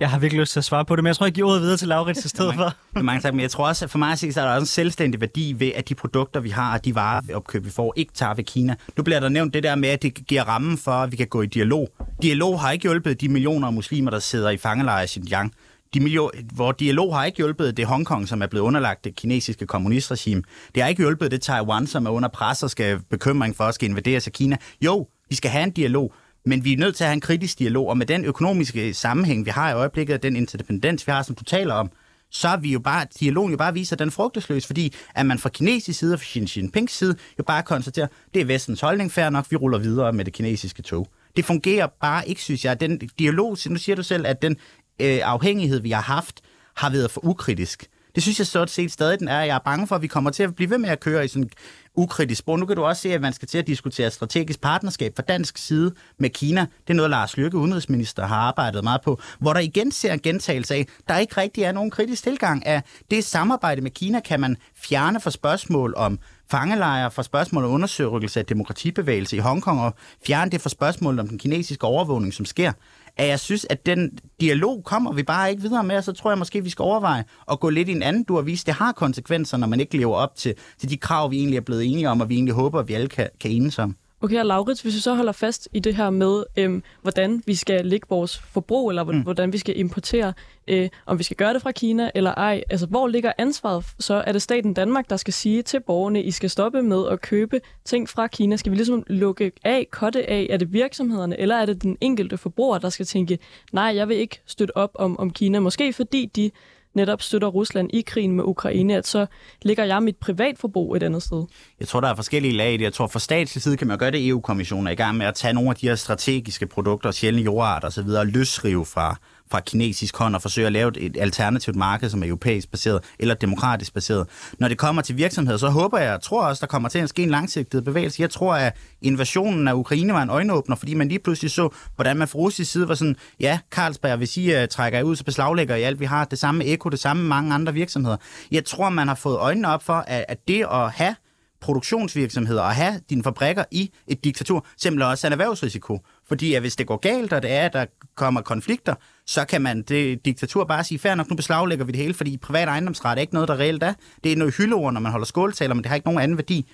[0.05, 1.63] Jeg har virkelig lyst til at svare på det, men jeg tror, jeg giver ordet
[1.63, 3.01] videre til Laurits i stedet for.
[3.01, 4.63] Mange tak, men jeg tror også, at for mig at se, så er der også
[4.63, 7.95] en selvstændig værdi ved, at de produkter, vi har, og de varer, opkøb, vi får,
[7.97, 8.75] ikke tager ved Kina.
[8.97, 11.27] Nu bliver der nævnt det der med, at det giver rammen for, at vi kan
[11.27, 11.89] gå i dialog.
[12.23, 15.53] Dialog har ikke hjulpet de millioner af muslimer, der sidder i fangelejre i Xinjiang.
[15.95, 19.67] De million, hvor dialog har ikke hjulpet det Hongkong, som er blevet underlagt det kinesiske
[19.67, 20.43] kommunistregime.
[20.75, 23.75] Det har ikke hjulpet det Taiwan, som er under pres og skal bekymring for at
[23.75, 24.57] skal invaderes af Kina.
[24.81, 26.15] Jo, vi skal have en dialog,
[26.47, 29.45] men vi er nødt til at have en kritisk dialog, og med den økonomiske sammenhæng,
[29.47, 31.91] vi har i øjeblikket, og den interdependens, vi har, som du taler om,
[32.31, 35.49] så er vi jo bare, dialogen jo bare viser den frugtesløs, fordi at man fra
[35.49, 39.31] kinesisk side og fra Xi Jinpings side jo bare konstaterer, det er vestens holdning, fair
[39.31, 41.09] nok, vi ruller videre med det kinesiske tog.
[41.37, 42.81] Det fungerer bare ikke, synes jeg.
[42.81, 44.57] Den dialog, nu siger du selv, at den
[45.01, 46.41] øh, afhængighed, vi har haft,
[46.77, 47.87] har været for ukritisk.
[48.15, 49.41] Det synes jeg så set stadig den er.
[49.41, 51.29] Jeg er bange for, at vi kommer til at blive ved med at køre i
[51.29, 51.51] sådan
[51.97, 52.57] ukritisk spor.
[52.57, 55.59] Nu kan du også se, at man skal til at diskutere strategisk partnerskab fra dansk
[55.59, 56.61] side med Kina.
[56.61, 59.21] Det er noget, Lars Løkke, udenrigsminister, har arbejdet meget på.
[59.39, 62.83] Hvor der igen ser en gentagelse af, der ikke rigtig er nogen kritisk tilgang af
[63.11, 66.19] det samarbejde med Kina, kan man fjerne for spørgsmål om
[66.51, 69.95] fangelejre, for spørgsmål om undersøgelse af demokratibevægelse i Hongkong, og
[70.27, 72.73] fjerne det for spørgsmål om den kinesiske overvågning, som sker
[73.17, 76.31] at jeg synes, at den dialog kommer vi bare ikke videre med, og så tror
[76.31, 78.75] jeg måske, vi skal overveje at gå lidt i en anden du har vist, det
[78.75, 81.85] har konsekvenser, når man ikke lever op til, til de krav, vi egentlig er blevet
[81.85, 83.97] enige om, og vi egentlig håber, at vi alle kan, kan enes om.
[84.25, 87.55] Okay, og Laurits, hvis vi så holder fast i det her med, øhm, hvordan vi
[87.55, 89.23] skal lægge vores forbrug, eller mm.
[89.23, 90.33] hvordan vi skal importere,
[90.69, 93.85] øh, om vi skal gøre det fra Kina eller ej, altså hvor ligger ansvaret?
[93.99, 97.21] Så er det staten Danmark, der skal sige til borgerne, I skal stoppe med at
[97.21, 98.57] købe ting fra Kina.
[98.57, 100.47] Skal vi ligesom lukke af, kotte af?
[100.51, 103.39] Er det virksomhederne, eller er det den enkelte forbruger, der skal tænke,
[103.73, 106.51] nej, jeg vil ikke støtte op om, om Kina, måske fordi de
[106.95, 109.27] netop støtter Rusland i krigen med Ukraine, at så
[109.63, 111.45] ligger jeg mit privatforbrug et andet sted?
[111.81, 112.85] Jeg tror, der er forskellige lag i det.
[112.85, 115.35] Jeg tror, fra statslig side kan man gøre det, EU-kommissionen er i gang med at
[115.35, 119.17] tage nogle af de her strategiske produkter, sjældne jordarter osv., og løsrive fra,
[119.51, 123.35] fra kinesisk hånd og forsøger at lave et alternativt marked, som er europæisk baseret eller
[123.35, 124.27] demokratisk baseret.
[124.59, 127.23] Når det kommer til virksomheder, så håber jeg, tror også, der kommer til at ske
[127.23, 128.23] en langsigtet bevægelse.
[128.23, 132.17] Jeg tror, at invasionen af Ukraine var en øjenåbner, fordi man lige pludselig så, hvordan
[132.17, 135.77] man fra russisk side var sådan, ja, Carlsberg, hvis I uh, trækker ud, så beslaglægger
[135.77, 136.25] I alt, vi har.
[136.25, 138.17] Det samme Eko, det samme mange andre virksomheder.
[138.51, 141.15] Jeg tror, man har fået øjnene op for, at, at det at have
[141.61, 146.01] produktionsvirksomheder og have dine fabrikker i et diktatur simpelthen også en erhvervsrisiko.
[146.29, 148.95] Fordi at hvis det går galt, og det er, at der kommer konflikter,
[149.27, 152.37] så kan man det diktatur bare sige, fair nok, nu beslaglægger vi det hele, fordi
[152.37, 153.95] privat ejendomsret er ikke noget, der reelt er.
[154.25, 156.67] Det er noget hyldeord, når man holder skåltaler, men det har ikke nogen anden værdi.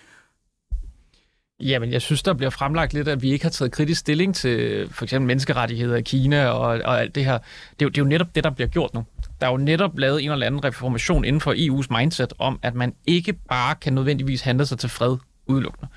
[1.61, 4.89] Jamen, jeg synes, der bliver fremlagt lidt, at vi ikke har taget kritisk stilling til
[4.93, 7.39] for eksempel menneskerettigheder i Kina og, og alt det her.
[7.39, 9.05] Det er, jo, det er jo netop det, der bliver gjort nu.
[9.41, 12.75] Der er jo netop lavet en eller anden reformation inden for EU's mindset om, at
[12.75, 15.89] man ikke bare kan nødvendigvis handle sig til fred udelukkende.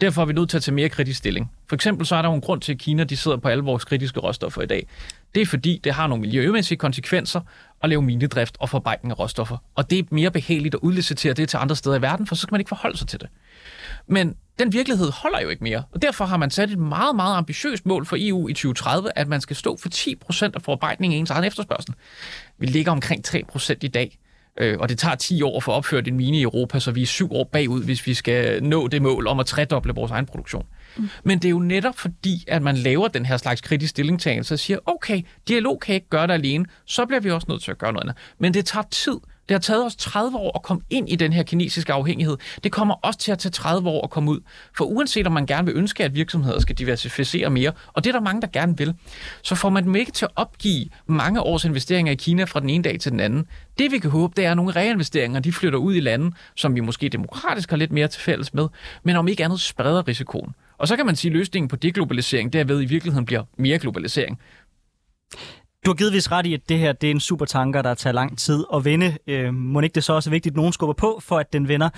[0.00, 1.50] Derfor er vi nødt til at tage mere kritisk stilling.
[1.68, 3.64] For eksempel så er der jo en grund til, at Kina de sidder på alle
[3.64, 4.86] vores kritiske råstoffer i dag.
[5.34, 7.40] Det er fordi, det har nogle miljømæssige konsekvenser
[7.82, 9.56] at lave minedrift og forarbejdning af råstoffer.
[9.74, 12.46] Og det er mere behageligt at udlicitere det til andre steder i verden, for så
[12.46, 13.28] kan man ikke forholde sig til det.
[14.06, 17.36] Men den virkelighed holder jo ikke mere, og derfor har man sat et meget, meget
[17.36, 21.20] ambitiøst mål for EU i 2030, at man skal stå for 10% af forarbejdningen i
[21.20, 21.94] ens egen efterspørgsel.
[22.58, 24.18] Vi ligger omkring 3% i dag,
[24.60, 27.02] øh, og det tager 10 år for at opføre en mine i Europa, så vi
[27.02, 30.26] er syv år bagud, hvis vi skal nå det mål om at tredoble vores egen
[30.26, 30.66] produktion.
[30.96, 31.08] Mm.
[31.24, 34.58] Men det er jo netop fordi, at man laver den her slags kritisk stillingtagelse og
[34.58, 37.78] siger, okay, dialog kan ikke gøre det alene, så bliver vi også nødt til at
[37.78, 38.16] gøre noget andet.
[38.38, 39.16] Men det tager tid,
[39.48, 42.36] det har taget os 30 år at komme ind i den her kinesiske afhængighed.
[42.64, 44.40] Det kommer også til at tage 30 år at komme ud.
[44.76, 48.12] For uanset om man gerne vil ønske, at virksomheder skal diversificere mere, og det er
[48.12, 48.94] der mange, der gerne vil,
[49.42, 52.70] så får man dem ikke til at opgive mange års investeringer i Kina fra den
[52.70, 53.46] ene dag til den anden.
[53.78, 56.74] Det vi kan håbe, det er, at nogle reinvesteringer de flytter ud i lande, som
[56.74, 58.68] vi måske demokratisk har lidt mere til fælles med,
[59.02, 60.54] men om ikke andet spreder risikoen.
[60.78, 64.38] Og så kan man sige, at løsningen på deglobalisering derved i virkeligheden bliver mere globalisering.
[65.84, 68.14] Du har givetvis ret i, at det her det er en super tanker, der tager
[68.14, 69.18] lang tid at vende.
[69.26, 71.68] Øh, må ikke det så også er vigtigt, at nogen skubber på, for at den
[71.68, 71.88] vender?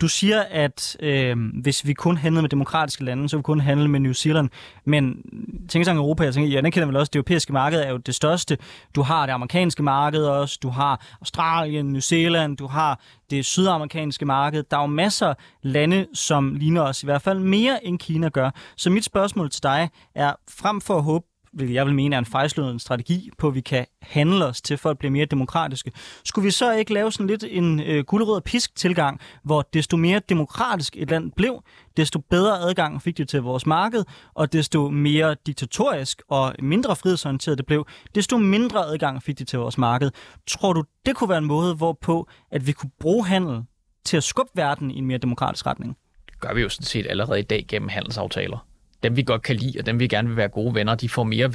[0.00, 3.88] Du siger, at øh, hvis vi kun handlede med demokratiske lande, så vi kun handle
[3.88, 4.48] med New Zealand.
[4.84, 5.22] Men
[5.68, 7.96] tænker sig Europa, jeg tænker, ja, den kender vel også, det europæiske marked er jo
[7.96, 8.58] det største.
[8.94, 14.24] Du har det amerikanske marked også, du har Australien, New Zealand, du har det sydamerikanske
[14.24, 14.62] marked.
[14.70, 18.28] Der er jo masser af lande, som ligner os i hvert fald mere end Kina
[18.28, 18.50] gør.
[18.76, 22.18] Så mit spørgsmål til dig er, frem for at håbe hvilket jeg vil mene er
[22.18, 25.92] en fejlslået strategi på, at vi kan handle os til for at blive mere demokratiske.
[26.24, 30.20] Skulle vi så ikke lave sådan lidt en øh, guldrød pisk tilgang, hvor desto mere
[30.28, 31.62] demokratisk et land blev,
[31.96, 37.58] desto bedre adgang fik det til vores marked, og desto mere diktatorisk og mindre frihedsorienteret
[37.58, 40.10] det blev, desto mindre adgang fik det til vores marked.
[40.46, 43.62] Tror du, det kunne være en måde, hvorpå at vi kunne bruge handel
[44.04, 45.96] til at skubbe verden i en mere demokratisk retning?
[46.26, 48.66] Det gør vi jo sådan set allerede i dag gennem handelsaftaler
[49.02, 51.24] dem vi godt kan lide, og dem vi gerne vil være gode venner, de får
[51.24, 51.52] mere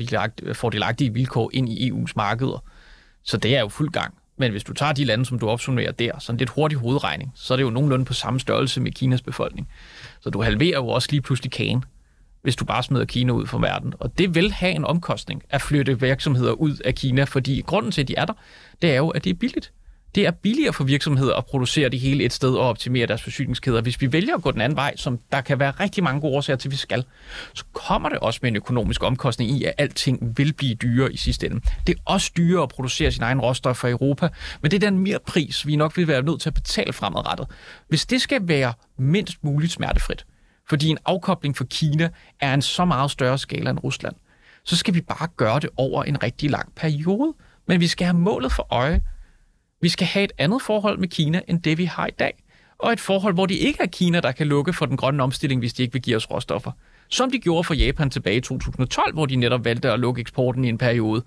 [0.53, 2.63] fordelagtige vilkår ind i EU's markeder.
[3.23, 4.13] Så det er jo fuld gang.
[4.37, 7.53] Men hvis du tager de lande, som du opsummerer der, sådan lidt hurtig hovedregning, så
[7.53, 9.69] er det jo nogenlunde på samme størrelse med Kinas befolkning.
[10.21, 11.83] Så du halverer jo også lige pludselig kagen,
[12.41, 13.93] hvis du bare smider Kina ud fra verden.
[13.99, 18.01] Og det vil have en omkostning at flytte virksomheder ud af Kina, fordi grunden til,
[18.01, 18.33] at de er der,
[18.81, 19.71] det er jo, at det er billigt.
[20.15, 23.81] Det er billigere for virksomheder at producere det hele et sted og optimere deres forsyningskæder.
[23.81, 26.35] Hvis vi vælger at gå den anden vej, som der kan være rigtig mange gode
[26.35, 27.03] årsager til, at vi skal,
[27.53, 31.17] så kommer det også med en økonomisk omkostning i, at alting vil blive dyrere i
[31.17, 31.61] sidste ende.
[31.87, 34.29] Det er også dyrere at producere sin egen råstof for Europa,
[34.61, 37.47] men det er den mere pris, vi nok vil være nødt til at betale fremadrettet.
[37.87, 40.25] Hvis det skal være mindst muligt smertefrit,
[40.69, 44.15] fordi en afkobling for Kina er en så meget større skala end Rusland,
[44.63, 47.33] så skal vi bare gøre det over en rigtig lang periode.
[47.67, 49.01] Men vi skal have målet for øje,
[49.81, 52.43] vi skal have et andet forhold med Kina, end det vi har i dag.
[52.77, 55.59] Og et forhold, hvor det ikke er Kina, der kan lukke for den grønne omstilling,
[55.59, 56.71] hvis de ikke vil give os råstoffer.
[57.09, 60.65] Som de gjorde for Japan tilbage i 2012, hvor de netop valgte at lukke eksporten
[60.65, 61.23] i en periode.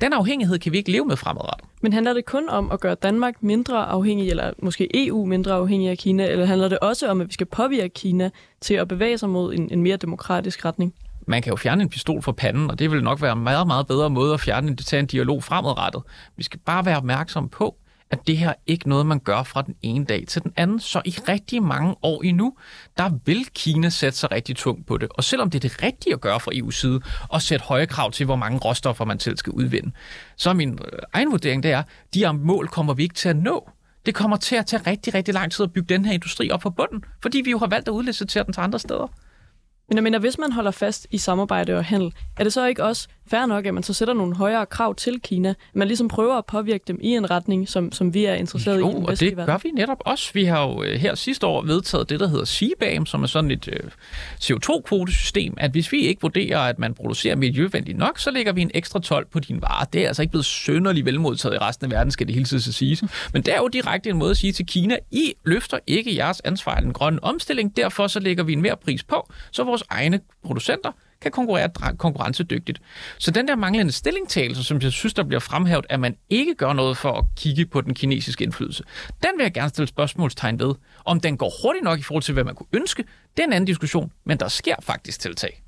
[0.00, 1.68] Den afhængighed kan vi ikke leve med fremadrettet.
[1.82, 5.90] Men handler det kun om at gøre Danmark mindre afhængig, eller måske EU mindre afhængig
[5.90, 8.30] af Kina, eller handler det også om, at vi skal påvirke Kina
[8.60, 10.94] til at bevæge sig mod en, en mere demokratisk retning?
[11.26, 13.66] Man kan jo fjerne en pistol fra panden, og det vil nok være en meget,
[13.66, 16.02] meget bedre måde at fjerne en, tage en dialog fremadrettet.
[16.36, 17.76] Vi skal bare være opmærksom på,
[18.12, 20.80] at det her ikke noget, man gør fra den ene dag til den anden.
[20.80, 22.54] Så i rigtig mange år endnu,
[22.98, 25.08] der vil Kina sætte sig rigtig tungt på det.
[25.10, 28.10] Og selvom det er det rigtige at gøre fra EU's side, og sætte høje krav
[28.10, 29.92] til, hvor mange råstoffer man selv skal udvinde,
[30.36, 33.14] så er min øh, egen vurdering, det er, at de her mål kommer vi ikke
[33.14, 33.70] til at nå.
[34.06, 36.60] Det kommer til at tage rigtig, rigtig lang tid at bygge den her industri op
[36.60, 39.12] på bunden, fordi vi jo har valgt at udlicitere den til andre steder.
[39.92, 42.84] Men jeg mener, hvis man holder fast i samarbejde og handel, er det så ikke
[42.84, 45.54] også fair nok, at man så sætter nogle højere krav til Kina?
[45.74, 48.90] Man ligesom prøver at påvirke dem i en retning, som, som vi er interesseret jo,
[48.90, 48.92] i.
[48.92, 50.30] Jo, og det gør vi netop også.
[50.34, 53.50] Vi har jo øh, her sidste år vedtaget det, der hedder CBAM, som er sådan
[53.50, 53.90] et øh,
[54.40, 58.70] CO2-kvotesystem, at hvis vi ikke vurderer, at man producerer miljøvenligt nok, så lægger vi en
[58.74, 59.86] ekstra 12 på din vare.
[59.92, 62.72] Det er altså ikke blevet sønderligt velmodtaget i resten af verden, skal det hele tiden
[62.72, 63.04] siges.
[63.32, 66.40] Men det er jo direkte en måde at sige til Kina, I løfter ikke jeres
[66.40, 69.84] ansvar i den grønne omstilling, derfor så lægger vi en mere pris på, så vores
[69.90, 72.80] egne producenter kan konkurrere konkurrencedygtigt.
[73.18, 76.72] Så den der manglende stillingtagelse, som jeg synes, der bliver fremhævet, at man ikke gør
[76.72, 78.84] noget for at kigge på den kinesiske indflydelse,
[79.22, 80.74] den vil jeg gerne stille spørgsmålstegn ved.
[81.04, 83.04] Om den går hurtigt nok i forhold til, hvad man kunne ønske,
[83.36, 85.62] det er en anden diskussion, men der sker faktisk tiltag.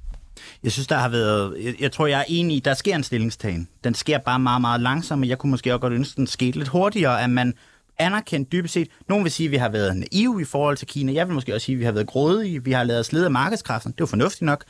[0.63, 1.57] Jeg synes, der har været...
[1.65, 3.69] Jeg, jeg tror, jeg er enig i, der sker en stillingstagen.
[3.85, 6.59] Den sker bare meget, meget langsomt, og jeg kunne måske også godt ønske, den skete
[6.59, 7.55] lidt hurtigere, at man
[7.99, 8.89] anerkendt dybest set.
[9.09, 11.13] Nogen vil sige, at vi har været naive i forhold til Kina.
[11.13, 12.65] Jeg vil måske også sige, at vi har været grådige.
[12.65, 13.93] Vi har lavet os lede af markedskraften.
[13.93, 14.65] Det var fornuftigt nok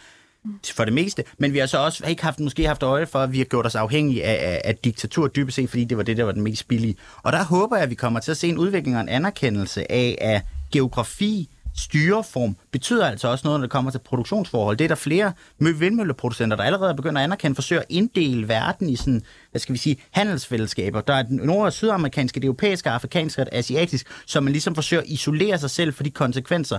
[0.74, 1.24] for det meste.
[1.38, 3.66] Men vi har så også ikke haft, måske haft øje for, at vi har gjort
[3.66, 6.42] os afhængige af, af, af diktatur dybest set, fordi det var det, der var den
[6.42, 6.96] mest billige.
[7.22, 9.92] Og der håber jeg, at vi kommer til at se en udvikling og en anerkendelse
[9.92, 14.76] af, at geografi, styreform betyder altså også noget, når det kommer til produktionsforhold.
[14.76, 18.96] Det er der flere vindmølleproducenter, der allerede begynder at anerkende, forsøger at inddele verden i
[18.96, 21.00] sådan, hvad skal vi sige, handelsfællesskaber.
[21.00, 25.02] Der er den nord- og sydamerikanske, det europæiske, afrikanske og asiatisk, som man ligesom forsøger
[25.02, 26.78] at isolere sig selv for de konsekvenser,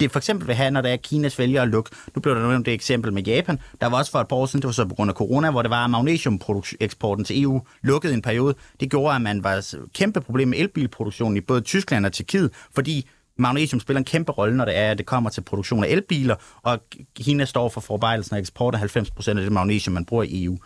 [0.00, 1.90] det for eksempel vil have, når der er Kinas vælger at lukke.
[2.14, 3.58] Nu blev der nævnt det eksempel med Japan.
[3.80, 5.50] Der var også for et par år siden, det var så på grund af corona,
[5.50, 8.54] hvor det var, at magnesiumeksporten til EU lukkede en periode.
[8.80, 13.08] Det gjorde, at man var kæmpe problem med elbilproduktionen i både Tyskland og Tjekkiet, fordi
[13.38, 16.34] magnesium spiller en kæmpe rolle, når det er, at det kommer til produktion af elbiler,
[16.62, 16.78] og
[17.16, 20.58] Kina står for forarbejdelsen af eksport af 90% af det magnesium, man bruger i EU.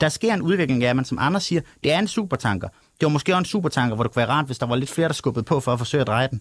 [0.00, 2.68] Der sker en udvikling af, man som andre siger, det er en supertanker.
[2.68, 4.90] Det var måske også en supertanker, hvor det kunne være rart, hvis der var lidt
[4.90, 6.40] flere, der skubbede på for at forsøge at dreje den.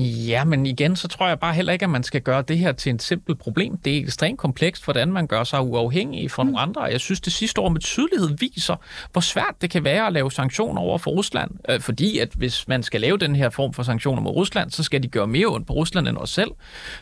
[0.00, 2.72] Ja, men igen, så tror jeg bare heller ikke, at man skal gøre det her
[2.72, 3.76] til et simpelt problem.
[3.76, 6.46] Det er ekstremt komplekst, hvordan man gør sig uafhængig fra mm.
[6.46, 6.82] nogle andre.
[6.82, 8.76] Jeg synes, det sidste år med tydelighed viser,
[9.12, 11.50] hvor svært det kan være at lave sanktioner over for Rusland.
[11.68, 14.82] Øh, fordi at hvis man skal lave den her form for sanktioner mod Rusland, så
[14.82, 16.50] skal de gøre mere ondt på Rusland end os selv.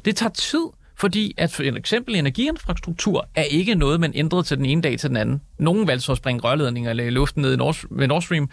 [0.04, 0.64] Det tager tid,
[0.96, 5.08] fordi at for eksempel energiinfrastruktur er ikke noget, man ændrede til den ene dag til
[5.08, 5.40] den anden.
[5.60, 8.50] Nogen valgte så at springe rørledninger i luften ned i Nord, ved Nord Stream,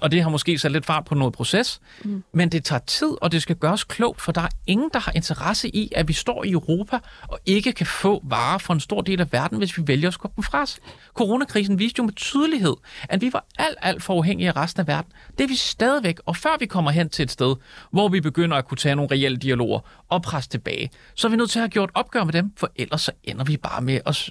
[0.00, 1.80] og det har måske sat lidt fart på noget proces.
[2.04, 2.24] Mm.
[2.32, 5.12] Men det tager tid, og det skal gøres klogt, for der er ingen, der har
[5.14, 9.00] interesse i, at vi står i Europa og ikke kan få varer fra en stor
[9.00, 10.78] del af verden, hvis vi vælger at skubbe dem fra os.
[11.14, 12.74] Coronakrisen viste jo med tydelighed,
[13.08, 15.12] at vi var alt, alt for afhængige af resten af verden.
[15.38, 17.56] Det er vi stadigvæk, og før vi kommer hen til et sted,
[17.90, 21.36] hvor vi begynder at kunne tage nogle reelle dialoger og presse tilbage, så er vi
[21.36, 24.00] nødt til at have gjort opgør med dem, for ellers så ender vi bare med
[24.06, 24.30] at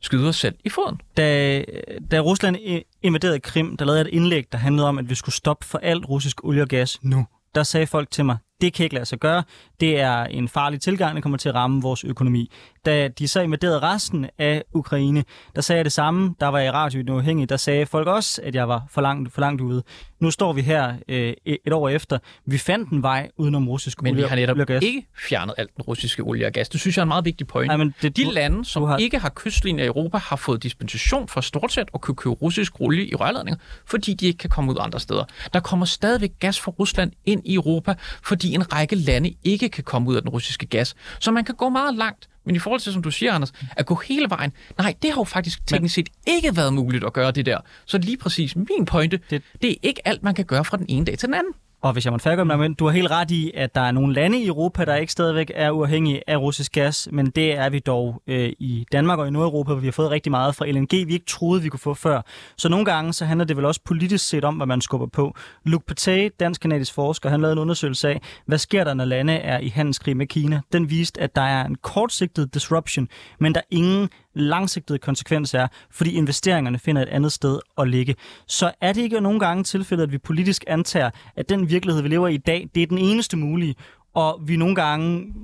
[0.00, 1.00] skyde os selv i foden.
[1.16, 1.64] Da,
[2.10, 2.56] da Rusland
[3.02, 5.78] invaderede Krim, der lavede jeg et indlæg, der handlede om, at vi skulle stoppe for
[5.78, 7.26] alt russisk olie og gas nu.
[7.54, 9.42] Der sagde folk til mig, det kan ikke lade sig gøre.
[9.80, 12.50] Det er en farlig tilgang, der kommer til at ramme vores økonomi.
[12.86, 16.34] Da de så invaderede resten af Ukraine, der sagde jeg det samme.
[16.40, 19.00] Der var jeg i radio i Uafhængig, der sagde folk også, at jeg var for
[19.00, 19.82] langt, for langt ude.
[20.20, 22.18] Nu står vi her øh, et år efter.
[22.46, 24.82] Vi fandt en vej udenom russisk men olie, vi har netop og gas.
[24.82, 26.68] ikke fjernet alt den russiske olie og gas.
[26.68, 27.66] Det synes jeg er en meget vigtig point.
[27.66, 28.96] Nej, men det, De lande, som har...
[28.96, 32.80] ikke har kystlinjer i Europa, har fået dispensation for stort set at kunne købe russisk
[32.80, 35.24] olie i rørledninger, fordi de ikke kan komme ud andre steder.
[35.52, 39.84] Der kommer stadigvæk gas fra Rusland ind i Europa, fordi en række lande ikke kan
[39.84, 40.94] komme ud af den russiske gas.
[41.20, 42.28] Så man kan gå meget langt.
[42.44, 45.20] Men i forhold til, som du siger, Anders, at gå hele vejen, nej, det har
[45.20, 47.58] jo faktisk teknisk set ikke været muligt at gøre det der.
[47.86, 50.86] Så lige præcis min pointe, det, det er ikke alt, man kan gøre fra den
[50.88, 51.52] ene dag til den anden.
[51.86, 54.14] Og hvis jeg må færdiggøre men du har helt ret i, at der er nogle
[54.14, 57.78] lande i Europa, der ikke stadigvæk er uafhængige af russisk gas, men det er vi
[57.78, 60.90] dog øh, i Danmark og i Nordeuropa, hvor vi har fået rigtig meget fra LNG,
[60.92, 62.22] vi ikke troede, vi kunne få før.
[62.56, 65.36] Så nogle gange så handler det vel også politisk set om, hvad man skubber på.
[65.64, 69.58] Luc Patay, dansk-kanadisk forsker, han lavede en undersøgelse af, hvad sker der, når lande er
[69.58, 70.60] i handelskrig med Kina.
[70.72, 73.08] Den viste, at der er en kortsigtet disruption,
[73.40, 78.14] men der er ingen langsigtede konsekvens er, fordi investeringerne finder et andet sted at ligge.
[78.46, 82.08] Så er det ikke nogle gange tilfældet, at vi politisk antager, at den virkelighed, vi
[82.08, 83.74] lever i i dag, det er den eneste mulige,
[84.14, 85.34] og vi nogle gange,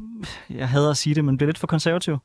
[0.51, 2.19] jeg hader at sige det, men bliver lidt for konservativ?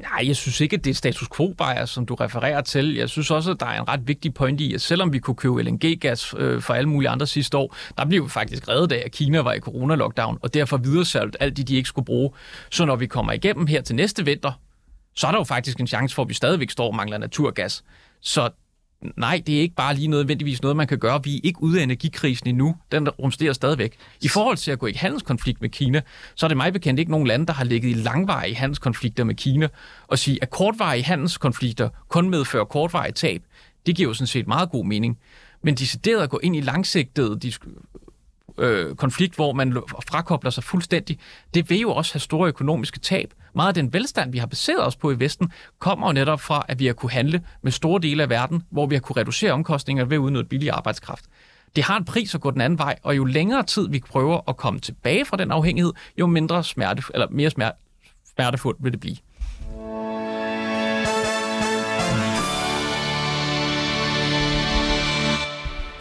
[0.00, 2.94] Nej, jeg synes ikke, at det er status quo bias, som du refererer til.
[2.94, 5.34] Jeg synes også, at der er en ret vigtig point i, at selvom vi kunne
[5.34, 9.02] købe LNG-gas øh, for alle mulige andre sidste år, der blev vi faktisk reddet af,
[9.04, 12.30] at Kina var i corona-lockdown, og derfor videresalgt alt det, de ikke skulle bruge.
[12.70, 14.52] Så når vi kommer igennem her til næste vinter,
[15.18, 17.84] så er der jo faktisk en chance for, at vi stadigvæk står og mangler naturgas.
[18.20, 18.50] Så
[19.16, 21.20] nej, det er ikke bare lige nødvendigvis noget, man kan gøre.
[21.24, 22.76] Vi er ikke ude af energikrisen endnu.
[22.92, 23.96] Den rumsterer stadigvæk.
[24.22, 26.00] I forhold til at gå i handelskonflikt med Kina,
[26.34, 29.34] så er det mig bekendt ikke nogen lande, der har ligget i langvarige handelskonflikter med
[29.34, 29.68] Kina.
[30.06, 33.42] Og sige, at kortvarige handelskonflikter kun medfører kortvarige tab,
[33.86, 35.18] det giver jo sådan set meget god mening.
[35.62, 37.52] Men decideret at gå ind i langsigtede
[38.58, 41.18] øh, konflikt, hvor man frakobler sig fuldstændig,
[41.54, 43.34] det vil jo også have store økonomiske tab.
[43.54, 46.64] Meget af den velstand, vi har baseret os på i Vesten, kommer jo netop fra,
[46.68, 49.52] at vi har kunne handle med store dele af verden, hvor vi har kunne reducere
[49.52, 51.24] omkostninger ved at udnytte billig arbejdskraft.
[51.76, 54.40] Det har en pris at gå den anden vej, og jo længere tid vi prøver
[54.48, 57.78] at komme tilbage fra den afhængighed, jo mindre smerte, eller mere smerte,
[58.34, 59.16] smertefuldt vil det blive.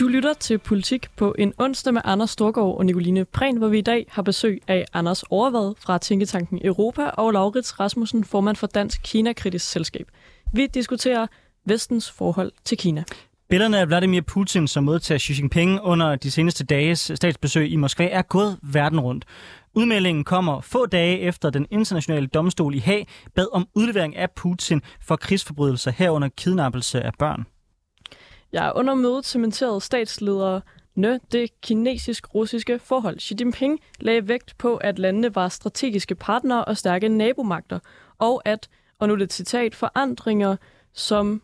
[0.07, 3.77] Du lytter til Politik på en onsdag med Anders Storgård og Nicoline Prehn, hvor vi
[3.77, 8.67] i dag har besøg af Anders Overvad fra Tænketanken Europa og Laurits Rasmussen, formand for
[8.67, 10.07] Dansk Kina-kritisk Selskab.
[10.53, 11.27] Vi diskuterer
[11.65, 13.03] vestens forhold til Kina.
[13.49, 18.09] Billederne af Vladimir Putin, som modtager Xi Jinping under de seneste dages statsbesøg i Moskva,
[18.11, 19.25] er gået verden rundt.
[19.73, 24.81] Udmeldingen kommer få dage efter den internationale domstol i Haag bad om udlevering af Putin
[25.01, 27.45] for krigsforbrydelser herunder kidnappelse af børn.
[28.53, 30.61] Ja, under mødet cementerede statsledere
[31.31, 33.19] det kinesisk-russiske forhold.
[33.19, 37.79] Xi Jinping lagde vægt på, at landene var strategiske partnere og stærke nabomagter,
[38.17, 38.69] og at,
[38.99, 40.55] og nu er det et citat, forandringer
[40.93, 41.41] som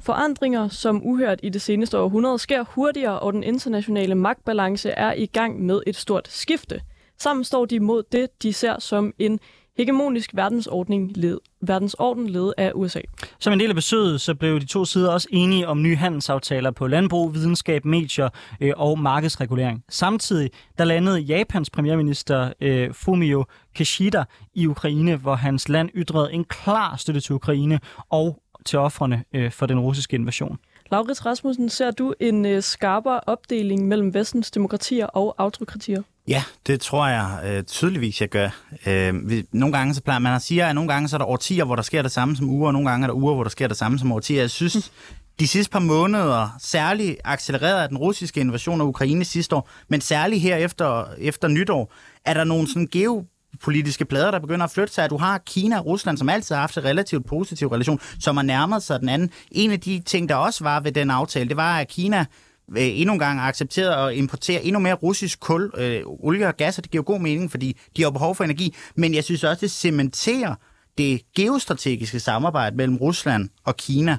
[0.00, 5.26] Forandringer, som uhørt i det seneste århundrede, sker hurtigere, og den internationale magtbalance er i
[5.26, 6.80] gang med et stort skifte.
[7.18, 9.40] Sammen står de mod det, de ser som en
[9.76, 13.00] hegemonisk verdensordning led, verdensorden ledet af USA.
[13.38, 16.70] Som en del af besøget, så blev de to sider også enige om nye handelsaftaler
[16.70, 18.28] på landbrug, videnskab, medier
[18.60, 19.84] øh, og markedsregulering.
[19.88, 24.24] Samtidig der landede Japans premierminister øh, Fumio Kishida
[24.54, 29.52] i Ukraine, hvor hans land ytrede en klar støtte til Ukraine og til offrene øh,
[29.52, 30.58] for den russiske invasion.
[30.90, 36.02] Laurits Rasmussen, ser du en øh, skarpere opdeling mellem vestens demokratier og autokratier?
[36.28, 38.48] Ja, det tror jeg øh, tydeligvis, jeg gør.
[38.86, 41.26] Øh, vi, nogle gange så plejer man at sige, at nogle gange så er der
[41.26, 43.42] årtier, hvor der sker det samme som uger, og nogle gange er der uger, hvor
[43.42, 44.40] der sker det samme som årtier.
[44.40, 44.92] Jeg synes,
[45.40, 50.00] de sidste par måneder, særligt accelereret af den russiske invasion af Ukraine sidste år, men
[50.00, 51.92] særligt her efter, efter nytår,
[52.24, 53.24] er der nogle sådan geo
[53.62, 56.54] politiske plader, der begynder at flytte sig, at du har Kina og Rusland, som altid
[56.54, 59.30] har haft en relativt positiv relation, som har nærmet sig den anden.
[59.50, 62.24] En af de ting, der også var ved den aftale, det var, at Kina
[62.70, 66.78] Øh, endnu en gang accepteret at importere endnu mere russisk kul, øh, olie og gas,
[66.78, 68.74] og det giver god mening, fordi de har behov for energi.
[68.94, 70.54] Men jeg synes også, det cementerer
[70.98, 74.18] det geostrategiske samarbejde mellem Rusland og Kina.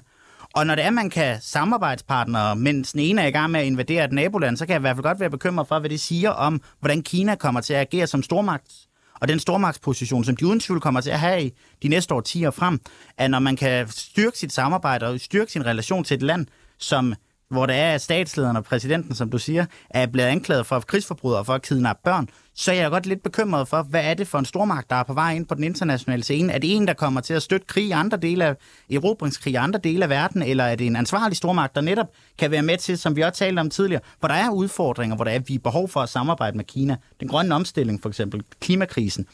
[0.53, 3.59] Og når det er, at man kan samarbejdspartnere, mens den ene er i gang med
[3.59, 5.89] at invadere et naboland, så kan jeg i hvert fald godt være bekymret for, hvad
[5.89, 8.73] det siger om, hvordan Kina kommer til at agere som stormagt
[9.21, 12.51] og den stormagtsposition, som de uden tvivl kommer til at have i de næste årtier
[12.51, 12.79] frem,
[13.17, 16.45] at når man kan styrke sit samarbejde og styrke sin relation til et land,
[16.77, 17.13] som
[17.49, 21.45] hvor der er statslederen og præsidenten, som du siger, er blevet anklaget for krigsforbrydere og
[21.45, 24.27] for at kidnappe børn, så jeg er jeg godt lidt bekymret for, hvad er det
[24.27, 26.53] for en stormagt, der er på vej ind på den internationale scene?
[26.53, 28.55] Er det en, der kommer til at støtte krig i andre dele af
[28.93, 32.51] erobringskrig i andre dele af verden, eller er det en ansvarlig stormagt, der netop kan
[32.51, 35.31] være med til, som vi også talte om tidligere, hvor der er udfordringer, hvor der
[35.31, 36.95] er, vi er behov for at samarbejde med Kina.
[37.19, 39.27] Den grønne omstilling for eksempel, klimakrisen.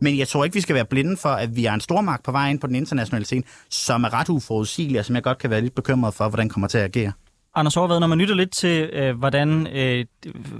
[0.00, 2.32] Men jeg tror ikke, vi skal være blinde for, at vi er en stormagt på
[2.32, 5.50] vej ind på den internationale scene, som er ret uforudsigelig, og som jeg godt kan
[5.50, 7.12] være lidt bekymret for, hvordan kommer til at agere.
[7.58, 10.04] Anders Overvad, når man lytter lidt til, øh, hvordan øh,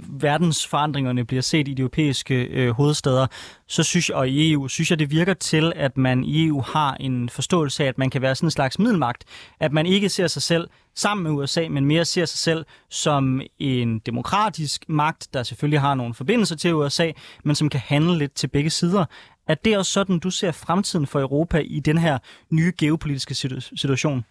[0.09, 3.27] verdensforandringerne bliver set i de europæiske øh, hovedsteder,
[3.67, 6.61] så synes jeg, og i EU, synes jeg, det virker til, at man i EU
[6.61, 9.23] har en forståelse af, at man kan være sådan en slags middelmagt.
[9.59, 13.41] At man ikke ser sig selv sammen med USA, men mere ser sig selv som
[13.59, 17.11] en demokratisk magt, der selvfølgelig har nogle forbindelser til USA,
[17.43, 19.05] men som kan handle lidt til begge sider.
[19.47, 22.17] Er det også sådan, du ser fremtiden for Europa i den her
[22.49, 23.35] nye geopolitiske
[23.75, 24.25] situation?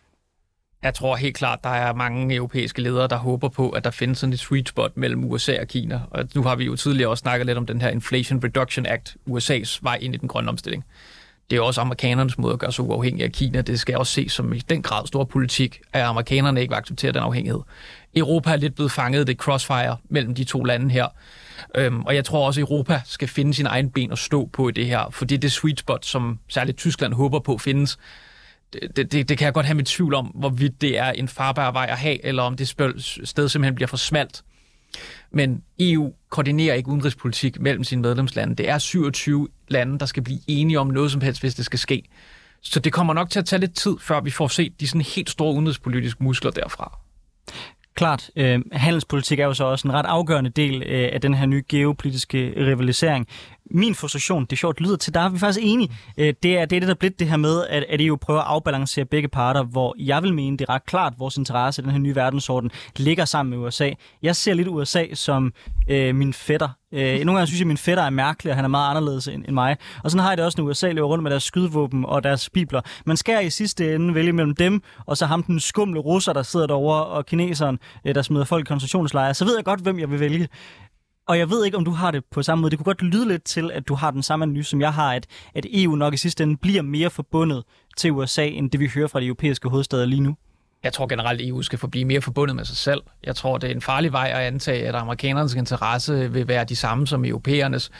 [0.83, 4.18] Jeg tror helt klart, der er mange europæiske ledere, der håber på, at der findes
[4.18, 6.01] sådan et sweet spot mellem USA og Kina.
[6.11, 9.16] Og nu har vi jo tidligere også snakket lidt om den her Inflation Reduction Act,
[9.31, 10.85] USA's vej ind i den grønne omstilling.
[11.51, 13.61] Det er også amerikanernes måde at gøre sig uafhængig af Kina.
[13.61, 17.12] Det skal også ses som i den grad stor politik, at amerikanerne ikke vil acceptere
[17.12, 17.61] den afhængighed.
[18.16, 21.07] Europa er lidt blevet fanget det crossfire mellem de to lande her.
[21.76, 24.68] Øhm, og jeg tror også, at Europa skal finde sin egen ben at stå på
[24.68, 27.99] i det her, fordi det sweet spot, som særligt Tyskland håber på findes
[28.73, 31.71] det, det, det kan jeg godt have mit tvivl om, hvorvidt det er en farbar
[31.73, 34.43] vej at have, eller om det sted simpelthen bliver for smalt.
[35.31, 38.55] Men EU koordinerer ikke udenrigspolitik mellem sine medlemslande.
[38.55, 41.79] Det er 27 lande, der skal blive enige om noget som helst, hvis det skal
[41.79, 42.03] ske.
[42.62, 45.01] Så det kommer nok til at tage lidt tid, før vi får set de sådan
[45.01, 46.99] helt store udenrigspolitiske muskler derfra.
[47.95, 51.47] Klart, øh, handelspolitik er jo så også en ret afgørende del øh, af den her
[51.47, 53.27] nye geopolitiske rivalisering
[53.71, 55.93] min frustration, det er sjovt, lyder til, der er vi faktisk enige.
[56.19, 58.41] Øh, det er det, er det der bliver det her med, at, at EU prøver
[58.41, 61.83] at afbalancere begge parter, hvor jeg vil mene, det er ret klart, at vores interesse
[61.83, 63.91] i den her nye verdensorden ligger sammen med USA.
[64.23, 65.53] Jeg ser lidt USA som
[65.89, 66.69] øh, min fætter.
[66.93, 69.29] Øh, nogle gange synes jeg, at min fætter er mærkelig, og han er meget anderledes
[69.29, 69.77] end, end mig.
[70.05, 72.51] Og sådan har jeg det også, når USA løber rundt med deres skydevåben og deres
[72.51, 72.81] bibler.
[73.07, 76.43] Man skal i sidste ende vælge mellem dem, og så ham den skumle russer, der
[76.43, 79.35] sidder derovre, og kineseren, øh, der smider folk i koncentrationslejre.
[79.35, 80.49] Så ved jeg godt, hvem jeg vil vælge.
[81.29, 82.70] Og jeg ved ikke, om du har det på samme måde.
[82.70, 85.12] Det kunne godt lyde lidt til, at du har den samme analyse, som jeg har,
[85.12, 87.64] at, at EU nok i sidste ende bliver mere forbundet
[87.97, 90.37] til USA, end det vi hører fra de europæiske hovedsteder lige nu.
[90.83, 93.03] Jeg tror generelt, at EU skal forblive mere forbundet med sig selv.
[93.24, 96.76] Jeg tror, det er en farlig vej at antage, at amerikanernes interesse vil være de
[96.76, 97.91] samme som europæernes.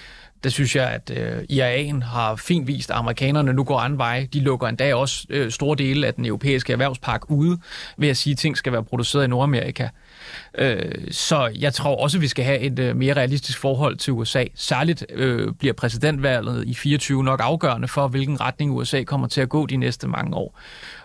[0.45, 4.29] Det synes jeg, at øh, IAA'en har fint vist, at amerikanerne nu går anden vej.
[4.33, 7.59] De lukker endda også øh, store dele af den europæiske erhvervspark ude
[7.97, 9.89] ved at sige, at ting skal være produceret i Nordamerika.
[10.59, 14.12] Øh, så jeg tror også, at vi skal have et øh, mere realistisk forhold til
[14.12, 14.45] USA.
[14.55, 19.49] Særligt øh, bliver præsidentvalget i 24 nok afgørende for, hvilken retning USA kommer til at
[19.49, 20.61] gå de næste mange år.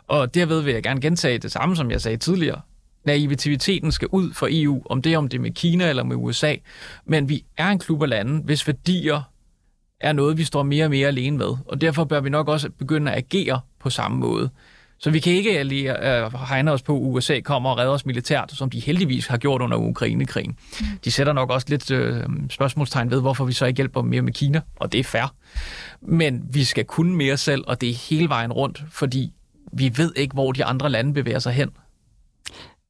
[0.08, 2.62] Og derved vil jeg gerne gentage det samme, som jeg sagde tidligere
[3.06, 6.16] naiviteten skal ud for EU, om det er om det er med Kina eller med
[6.16, 6.56] USA.
[7.06, 9.22] Men vi er en klub af lande, hvis værdier
[10.02, 11.56] er noget, vi står mere og mere alene med.
[11.66, 14.50] Og derfor bør vi nok også begynde at agere på samme måde.
[15.04, 18.06] Så vi kan ikke lige uh, hegne os på, at USA kommer og redder os
[18.06, 20.58] militært, som de heldigvis har gjort under Ukrainekrigen.
[21.06, 24.34] De sætter nok også lidt uh, spørgsmålstegn ved, hvorfor vi så ikke hjælper mere med
[24.34, 25.36] Kina, og det er fair.
[26.02, 29.32] Men vi skal kunne mere selv, og det er hele vejen rundt, fordi
[29.74, 31.70] vi ved ikke, hvor de andre lande bevæger sig hen.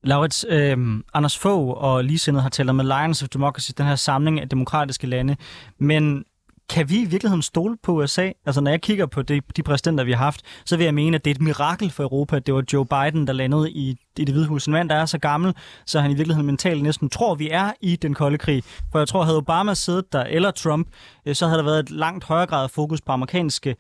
[0.04, 0.78] Laurits, øh,
[1.14, 5.08] Anders Fogh og ligesindet har talt med Lions of Democracy, den her samling af demokratiske
[5.08, 5.36] lande.
[5.80, 6.24] Men
[6.70, 8.32] kan vi i virkeligheden stole på USA?
[8.46, 11.16] Altså, når jeg kigger på de, de præsidenter, vi har haft, så vil jeg mene,
[11.16, 13.90] at det er et mirakel for Europa, at det var Joe Biden, der landede i,
[14.18, 14.66] i det hvide hus.
[14.66, 15.54] En mand, der er så gammel,
[15.86, 18.64] så han i virkeligheden mentalt næsten tror, vi er i den kolde krig.
[18.92, 20.88] For jeg tror, havde Obama siddet der, eller Trump,
[21.26, 23.76] øh, så havde der været et langt højere grad af fokus på amerikanske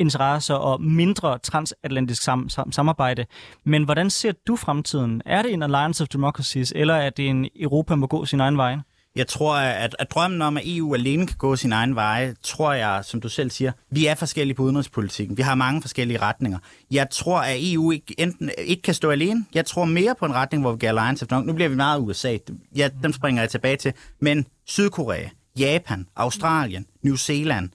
[0.00, 3.26] interesser og mindre transatlantisk sam- sam- samarbejde.
[3.64, 5.22] Men hvordan ser du fremtiden?
[5.26, 8.56] Er det en alliance of democracies, eller er det en Europa må gå sin egen
[8.56, 8.76] vej?
[9.18, 12.72] Jeg tror, at, at drømmen om, at EU alene kan gå sin egen vej, tror
[12.72, 15.36] jeg, som du selv siger, vi er forskellige på udenrigspolitikken.
[15.36, 16.58] Vi har mange forskellige retninger.
[16.90, 19.44] Jeg tror, at EU ikke, enten ikke kan stå alene.
[19.54, 22.00] Jeg tror mere på en retning, hvor vi gør alliance of Nu bliver vi meget
[22.00, 22.38] USA.
[22.76, 23.92] Ja, dem springer jeg tilbage til.
[24.20, 27.70] Men Sydkorea, Japan, Australien, New Zealand,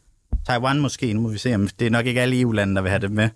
[0.48, 2.90] Taiwan måske, nu må vi se, om det er nok ikke alle EU-lande, der vil
[2.90, 3.30] have det med,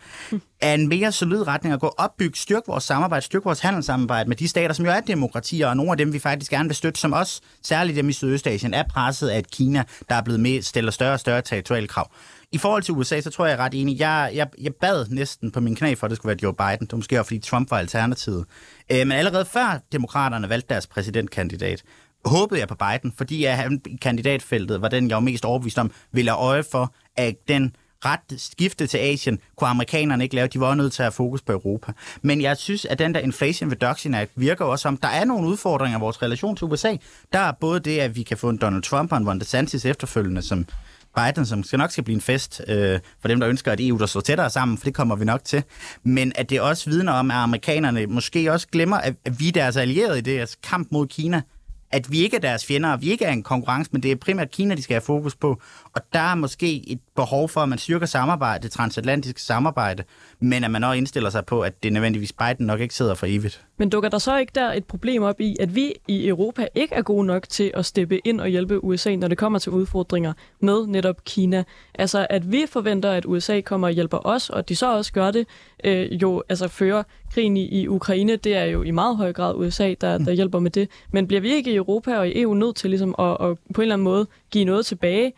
[0.62, 4.38] er en mere solid retning at gå opbygge, styrke vores samarbejde, styrke vores handelssamarbejde med
[4.38, 7.00] de stater, som jo er demokratier, og nogle af dem, vi faktisk gerne vil støtte,
[7.00, 10.62] som også, særligt dem i Sydøstasien, er presset af et Kina, der er blevet med,
[10.62, 12.12] stiller større og større territoriale krav.
[12.52, 14.00] I forhold til USA, så tror jeg, jeg er ret enig.
[14.00, 16.80] Jeg, jeg, jeg bad næsten på min knæ for, at det skulle være Joe Biden.
[16.80, 18.46] Det var måske også, fordi Trump var alternativet.
[18.92, 21.84] Øh, men allerede før demokraterne valgte deres præsidentkandidat,
[22.28, 25.92] håbede jeg på Biden, fordi jeg, han, kandidatfeltet var den, jeg var mest overbevist om,
[26.12, 27.76] ville have øje for, at den
[28.06, 30.48] ret skifte til Asien kunne amerikanerne ikke lave.
[30.48, 31.92] De var nødt til at have fokus på Europa.
[32.22, 35.48] Men jeg synes, at den der Inflation Reduction Act virker også som, der er nogle
[35.48, 36.96] udfordringer i vores relation til USA.
[37.34, 39.86] Der er både det, at vi kan få en Donald Trump og en Ron DeSantis
[39.86, 40.66] efterfølgende, som
[41.16, 43.98] Biden, som skal nok skal blive en fest øh, for dem, der ønsker, at EU
[43.98, 45.64] der står tættere sammen, for det kommer vi nok til.
[46.04, 49.52] Men at det også vidner om, at amerikanerne måske også glemmer, at, at vi er
[49.52, 51.42] deres allierede i deres kamp mod Kina
[51.92, 54.16] at vi ikke er deres fjender, og vi ikke er en konkurrence, men det er
[54.16, 55.62] primært Kina, de skal have fokus på.
[55.94, 60.04] Og der er måske et behov for, at man styrker samarbejde, det transatlantiske samarbejde,
[60.40, 63.26] men at man også indstiller sig på, at det nødvendigvis Biden nok ikke sidder for
[63.30, 63.66] evigt.
[63.78, 66.96] Men dukker der så ikke der et problem op i, at vi i Europa ikke
[66.96, 70.34] er gode nok til at steppe ind og hjælpe USA, når det kommer til udfordringer
[70.60, 71.64] med netop Kina?
[71.96, 75.14] Altså, at vi forventer, at USA kommer og hjælper os, og at de så også
[75.14, 75.48] gør det,
[75.84, 77.04] øh, jo altså fører
[77.34, 80.60] krigen i, i Ukraine, det er jo i meget høj grad USA, der, der hjælper
[80.60, 80.90] med det.
[81.12, 83.82] Men bliver vi ikke i Europa og i EU nødt til ligesom at, at på
[83.82, 85.34] en eller anden måde give noget tilbage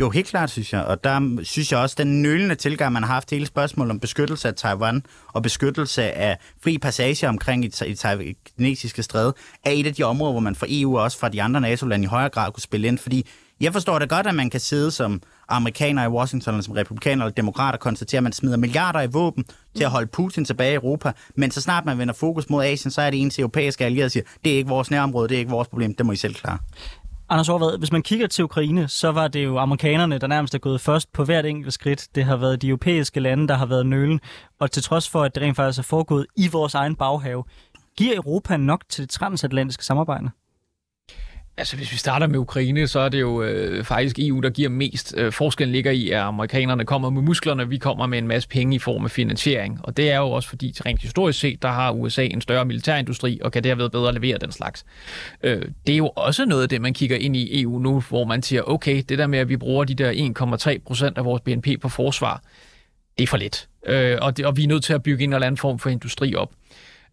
[0.00, 0.84] jo, helt klart, synes jeg.
[0.84, 4.48] Og der synes jeg også, den nølende tilgang, man har haft hele spørgsmålet om beskyttelse
[4.48, 7.70] af Taiwan og beskyttelse af fri passage omkring i,
[8.20, 11.28] i kinesiske stræde, er et af de områder, hvor man fra EU og også fra
[11.28, 12.98] de andre NATO-lande i højere grad kunne spille ind.
[12.98, 13.26] Fordi
[13.60, 17.24] jeg forstår det godt, at man kan sidde som amerikaner i Washington, eller som republikaner
[17.24, 19.44] eller demokrater, konstatere, at man smider milliarder i våben
[19.76, 21.12] til at holde Putin tilbage i Europa.
[21.34, 24.08] Men så snart man vender fokus mod Asien, så er det eneste europæiske allierede, der
[24.08, 26.34] siger, det er ikke vores nærområde, det er ikke vores problem, det må I selv
[26.34, 26.58] klare.
[27.28, 30.58] Anders Aarvad, hvis man kigger til Ukraine, så var det jo amerikanerne, der nærmest er
[30.58, 32.08] gået først på hvert enkelt skridt.
[32.14, 34.20] Det har været de europæiske lande, der har været nølen.
[34.60, 37.44] Og til trods for, at det rent faktisk er foregået i vores egen baghave,
[37.96, 40.30] giver Europa nok til det transatlantiske samarbejde?
[41.58, 44.68] Altså, hvis vi starter med Ukraine, så er det jo øh, faktisk EU, der giver
[44.68, 45.14] mest.
[45.16, 48.76] Øh, forskellen ligger i, at amerikanerne kommer med musklerne, vi kommer med en masse penge
[48.76, 49.80] i form af finansiering.
[49.82, 53.40] Og det er jo også fordi, rent historisk set, der har USA en større militærindustri,
[53.42, 54.84] og kan derved bedre levere den slags.
[55.42, 58.24] Øh, det er jo også noget af det, man kigger ind i EU nu, hvor
[58.24, 60.12] man siger, okay, det der med, at vi bruger de der
[60.72, 62.42] 1,3 procent af vores BNP på forsvar,
[63.18, 63.68] det er for lidt.
[63.86, 65.90] Øh, og, det, og vi er nødt til at bygge en eller anden form for
[65.90, 66.50] industri op.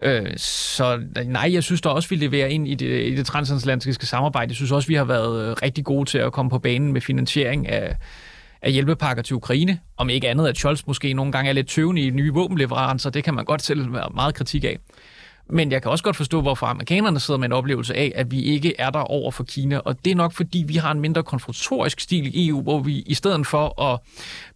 [0.03, 4.05] Øh, så nej, jeg synes da også, vi leverer ind i det, i det transatlantiske
[4.05, 4.49] samarbejde.
[4.49, 7.01] Jeg synes også, vi har været øh, rigtig gode til at komme på banen med
[7.01, 7.95] finansiering af,
[8.61, 9.79] af hjælpepakker til Ukraine.
[9.97, 13.23] Om ikke andet, at Scholz måske nogle gange er lidt tøvende i nye våbenleverancer, det
[13.23, 14.77] kan man godt selv være meget kritik af.
[15.49, 18.41] Men jeg kan også godt forstå, hvorfor amerikanerne sidder med en oplevelse af, at vi
[18.41, 19.77] ikke er der over for Kina.
[19.77, 23.03] Og det er nok, fordi vi har en mindre konfrontatorisk stil i EU, hvor vi
[23.05, 23.99] i stedet for at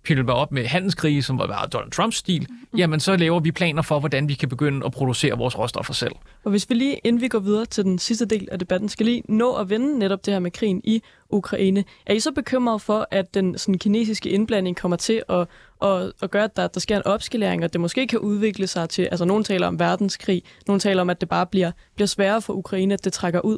[0.04, 4.00] pille op med handelskrige, som var Donald Trumps stil, jamen så laver vi planer for,
[4.00, 6.12] hvordan vi kan begynde at producere vores råstoffer selv.
[6.44, 9.06] Og hvis vi lige, inden vi går videre til den sidste del af debatten, skal
[9.06, 11.84] lige nå at vende netop det her med krigen i Ukraine.
[12.06, 15.48] Er I så bekymret for, at den sådan, kinesiske indblanding kommer til at,
[15.82, 18.90] at, at gøre, at der, der sker en opskalering, og det måske kan udvikle sig
[18.90, 22.42] til, altså nogen taler om verdenskrig, nogen taler om, at det bare bliver, bliver sværere
[22.42, 23.58] for Ukraine, at det trækker ud?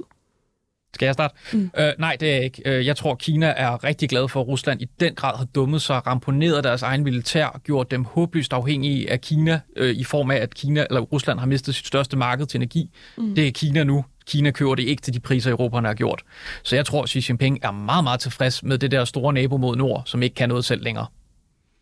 [0.93, 1.36] Skal jeg starte?
[1.53, 1.72] Mm.
[1.80, 2.61] Øh, nej, det er jeg ikke.
[2.65, 5.82] Øh, jeg tror, Kina er rigtig glad for, at Rusland i den grad har dummet
[5.82, 10.36] sig, ramponeret deres egen militær, gjort dem håbløst afhængige af Kina, øh, i form af,
[10.36, 12.89] at Kina eller Rusland har mistet sit største marked til energi.
[13.17, 13.36] Mm.
[13.36, 14.05] Det er Kina nu.
[14.28, 16.24] Kina køber det ikke til de priser, Europa har gjort.
[16.63, 19.76] Så jeg tror, Xi Jinping er meget, meget tilfreds med det der store nabo mod
[19.76, 21.05] nord, som ikke kan noget selv længere.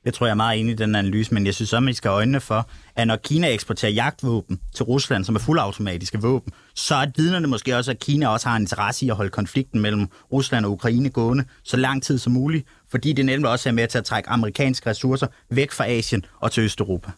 [0.08, 2.10] Jeg tror, jeg er meget enig i den analyse, men jeg synes også, at skal
[2.10, 6.95] have øjnene for, at når Kina eksporterer jagtvåben til Rusland, som er fuldautomatiske våben, så
[6.95, 10.08] er vidnerne måske også, at Kina også har en interesse i at holde konflikten mellem
[10.32, 13.88] Rusland og Ukraine gående så lang tid som muligt, fordi det nemlig også er med
[13.88, 17.12] til at trække amerikanske ressourcer væk fra Asien og til Østeuropa.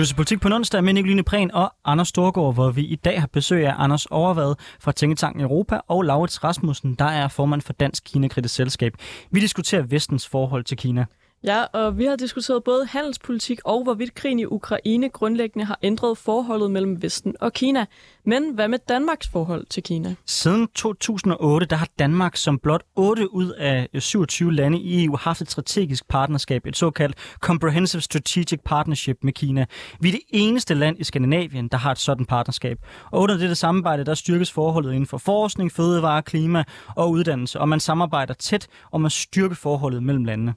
[0.00, 2.96] Du er til politik på onsdag med Nicoline Prehn og Anders Storgård, hvor vi i
[2.96, 7.60] dag har besøg af Anders Overvad fra Tænketanken Europa og Laurits Rasmussen, der er formand
[7.60, 8.92] for Dansk Kina-kritisk Selskab.
[9.30, 11.06] Vi diskuterer vestens forhold til Kina.
[11.44, 16.18] Ja, og vi har diskuteret både handelspolitik og hvorvidt krigen i Ukraine grundlæggende har ændret
[16.18, 17.86] forholdet mellem Vesten og Kina.
[18.24, 20.14] Men hvad med Danmarks forhold til Kina?
[20.26, 25.40] Siden 2008 der har Danmark som blot 8 ud af 27 lande i EU haft
[25.40, 29.66] et strategisk partnerskab, et såkaldt Comprehensive Strategic Partnership med Kina.
[30.00, 32.78] Vi er det eneste land i Skandinavien, der har et sådan partnerskab.
[33.10, 36.64] Og under dette samarbejde, der styrkes forholdet inden for forskning, fødevare, klima
[36.96, 40.54] og uddannelse, og man samarbejder tæt om at styrke forholdet mellem landene.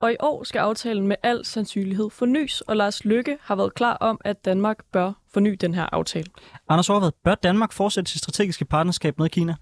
[0.00, 3.96] Og i år skal aftalen med al sandsynlighed fornyes, og Lars Lykke har været klar
[3.96, 6.26] om, at Danmark bør forny den her aftale.
[6.68, 9.54] Anders Aarvad, bør Danmark fortsætte sit strategiske partnerskab med Kina?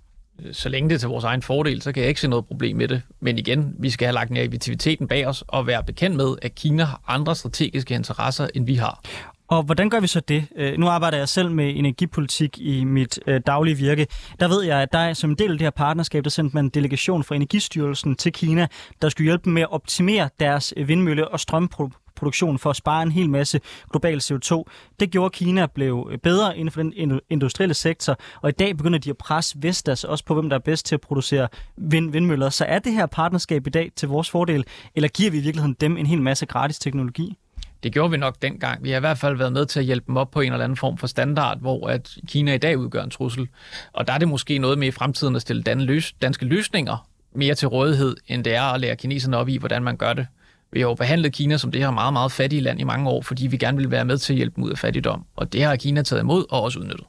[0.53, 2.77] Så længe det er til vores egen fordel, så kan jeg ikke se noget problem
[2.77, 3.03] med det.
[3.21, 6.85] Men igen, vi skal have lagt naiviteten bag os og være bekendt med, at Kina
[6.85, 9.01] har andre strategiske interesser, end vi har.
[9.49, 10.47] Og hvordan gør vi så det?
[10.57, 14.07] Øh, nu arbejder jeg selv med energipolitik i mit øh, daglige virke.
[14.41, 16.65] Der ved jeg, at der som en del af det her partnerskab, der sendte man
[16.65, 18.67] en delegation fra Energistyrelsen til Kina,
[19.03, 23.03] der skulle hjælpe dem med at optimere deres øh, vindmølle- og strømproduktion for at spare
[23.03, 24.65] en hel masse global CO2.
[25.01, 29.11] Det gjorde Kina blev bedre inden for den industrielle sektor, og i dag begynder de
[29.11, 32.51] at presse Vestas også på, hvem der er bedst til at producere vind- vindmøller.
[32.51, 34.65] Så er det her partnerskab i dag til vores fordel,
[34.95, 37.39] eller giver vi i virkeligheden dem en hel masse gratis teknologi?
[37.83, 38.85] Det gjorde vi nok dengang.
[38.85, 40.65] Vi har i hvert fald været med til at hjælpe dem op på en eller
[40.65, 43.49] anden form for standard, hvor at Kina i dag udgør en trussel.
[43.93, 45.63] Og der er det måske noget med i fremtiden at stille
[46.23, 49.97] danske løsninger mere til rådighed, end det er at lære kineserne op i, hvordan man
[49.97, 50.27] gør det.
[50.73, 53.23] Vi har jo behandlet Kina som det her meget, meget fattige land i mange år,
[53.23, 55.25] fordi vi gerne vil være med til at hjælpe dem ud af fattigdom.
[55.37, 57.07] Og det har Kina taget imod og også udnyttet.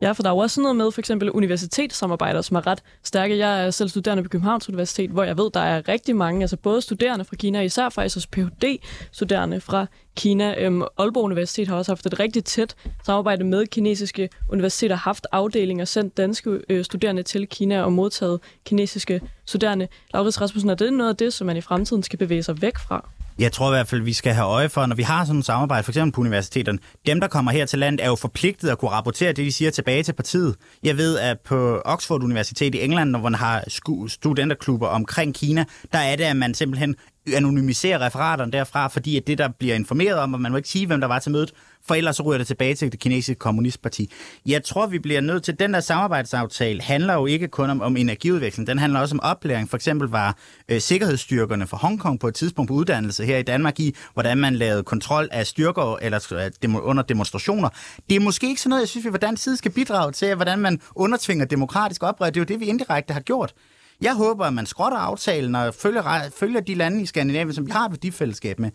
[0.00, 2.82] Ja, for der er jo også sådan noget med for eksempel universitetssamarbejder, som er ret
[3.02, 3.38] stærke.
[3.38, 6.56] Jeg er selv studerende på Københavns Universitet, hvor jeg ved, der er rigtig mange, altså
[6.56, 9.86] både studerende fra Kina, især faktisk også Ph.D.-studerende fra
[10.16, 10.54] Kina.
[10.58, 15.84] Øhm, Aalborg Universitet har også haft et rigtig tæt samarbejde med kinesiske universiteter, haft afdelinger,
[15.84, 19.88] sendt danske øh, studerende til Kina og modtaget kinesiske studerende.
[20.14, 22.78] Laurits Rasmussen, er det noget af det, som man i fremtiden skal bevæge sig væk
[22.88, 23.08] fra?
[23.38, 25.46] Jeg tror i hvert fald, vi skal have øje for, når vi har sådan et
[25.46, 28.78] samarbejde, for eksempel på universiteterne, dem, der kommer her til landet, er jo forpligtet at
[28.78, 30.56] kunne rapportere det, de siger tilbage til partiet.
[30.82, 33.64] Jeg ved, at på Oxford Universitet i England, når man har
[34.08, 36.96] studenterklubber omkring Kina, der er det, at man simpelthen
[37.34, 40.86] anonymisere referaterne derfra, fordi at det, der bliver informeret om, og man må ikke sige,
[40.86, 41.52] hvem der var til mødet,
[41.86, 44.12] for ellers ryger det tilbage til det kinesiske kommunistparti.
[44.46, 47.96] Jeg tror, vi bliver nødt til, den der samarbejdsaftale handler jo ikke kun om, om
[47.96, 49.70] energiudveksling, den handler også om oplæring.
[49.70, 50.36] For eksempel var
[50.68, 54.56] øh, sikkerhedsstyrkerne fra Hongkong på et tidspunkt på uddannelse her i Danmark i, hvordan man
[54.56, 57.68] lavede kontrol af styrker eller øh, demo, under demonstrationer.
[58.10, 60.34] Det er måske ikke sådan noget, jeg synes, vi fra dansk side skal bidrage til,
[60.34, 62.26] hvordan man undertvinger demokratisk oprør.
[62.26, 63.54] Det er jo det, vi indirekte har gjort.
[64.00, 67.70] Jeg håber, at man skrotter aftalen og følger, følger de lande i Skandinavien, som vi
[67.70, 68.70] har et værdifællesskab med.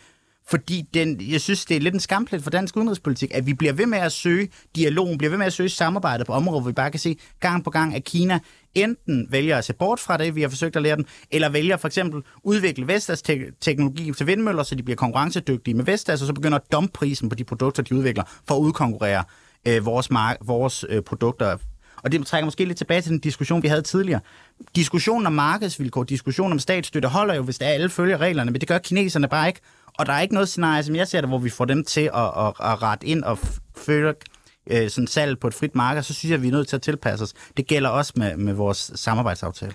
[0.49, 3.73] Fordi den, jeg synes, det er lidt en skamplet for dansk udenrigspolitik, at vi bliver
[3.73, 6.73] ved med at søge dialogen, bliver ved med at søge samarbejde på områder, hvor vi
[6.73, 8.39] bare kan se gang på gang, at Kina
[8.75, 11.77] enten vælger at se bort fra det, vi har forsøgt at lære dem, eller vælger
[11.77, 16.27] for eksempel udvikle Vestas te- teknologi til vindmøller, så de bliver konkurrencedygtige med Vestas, og
[16.27, 19.23] så begynder at dumpe prisen på de produkter, de udvikler, for at udkonkurrere
[19.67, 21.57] øh, vores, mark- vores øh, produkter
[22.03, 24.21] og det trækker måske lidt tilbage til den diskussion, vi havde tidligere.
[24.75, 28.61] Diskussionen om markedsvilkår, diskussionen om statsstøtte holder jo, hvis det er alle følger reglerne, men
[28.61, 29.59] det gør kineserne bare ikke.
[29.99, 32.09] Og der er ikke noget scenarie, som jeg ser det, hvor vi får dem til
[32.13, 33.39] at, at, at rette ind og
[33.77, 34.13] følge
[34.71, 36.75] øh, sådan salg på et frit marked, så synes jeg, at vi er nødt til
[36.75, 37.33] at tilpasse os.
[37.57, 39.73] Det gælder også med, med vores samarbejdsaftale.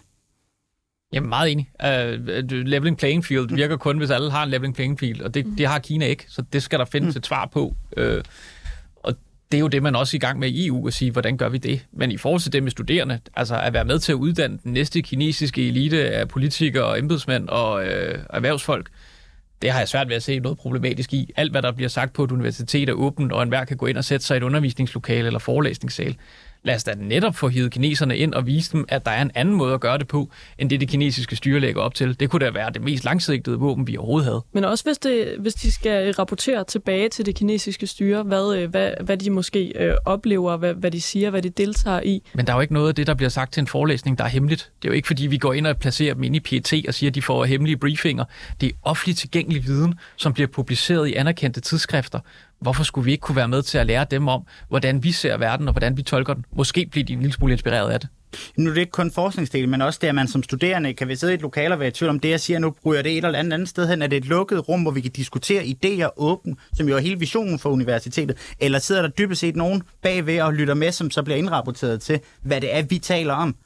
[1.13, 1.71] Jeg er meget enig.
[1.85, 1.89] Uh,
[2.51, 5.67] leveling playing field virker kun, hvis alle har en leveling playing field, og det, det
[5.67, 7.19] har Kina ikke, så det skal der findes mm.
[7.19, 7.75] et svar på.
[7.97, 8.05] Uh,
[9.53, 11.37] det er jo det, man også er i gang med i EU at sige, hvordan
[11.37, 11.87] gør vi det?
[11.93, 14.73] Men i forhold til det med studerende, altså at være med til at uddanne den
[14.73, 18.91] næste kinesiske elite af politikere og embedsmænd og øh, erhvervsfolk,
[19.63, 21.31] det har jeg svært ved at se noget problematisk i.
[21.37, 23.97] Alt, hvad der bliver sagt på et universitet er åbent, og enhver kan gå ind
[23.97, 26.17] og sætte sig i et undervisningslokale eller forelæsningssal
[26.63, 29.31] lad os da netop få hivet kineserne ind og vise dem, at der er en
[29.35, 32.21] anden måde at gøre det på, end det det kinesiske styre lægger op til.
[32.21, 34.43] Det kunne da være det mest langsigtede våben, vi overhovedet havde.
[34.53, 38.71] Men også hvis, det, hvis de skal rapportere tilbage til det kinesiske styre, hvad, øh,
[38.71, 42.23] hvad, hvad de måske øh, oplever, hvad, hvad de siger, hvad de deltager i.
[42.35, 44.25] Men der er jo ikke noget af det, der bliver sagt til en forelæsning, der
[44.25, 44.71] er hemmeligt.
[44.83, 46.95] Det er jo ikke, fordi vi går ind og placerer dem ind i PET og
[46.95, 48.25] siger, at de får hemmelige briefinger.
[48.61, 52.21] Det er offentligt tilgængelig viden, som bliver publiceret i anerkendte tidsskrifter,
[52.61, 55.37] Hvorfor skulle vi ikke kunne være med til at lære dem om, hvordan vi ser
[55.37, 56.45] verden og hvordan vi tolker den?
[56.57, 58.09] Måske bliver de en lille smule inspireret af det.
[58.57, 61.17] Nu er det ikke kun forskningsdelen, men også det, at man som studerende kan vi
[61.17, 63.13] sidde i et lokal og være i tvivl om det, jeg siger nu, bryder det
[63.13, 64.03] et eller andet, andet sted hen?
[64.03, 67.19] Er det et lukket rum, hvor vi kan diskutere idéer åbent, som jo er hele
[67.19, 68.37] visionen for universitetet?
[68.61, 72.21] Eller sidder der dybest set nogen bagved og lytter med, som så bliver indrapporteret til,
[72.43, 73.57] hvad det er, vi taler om?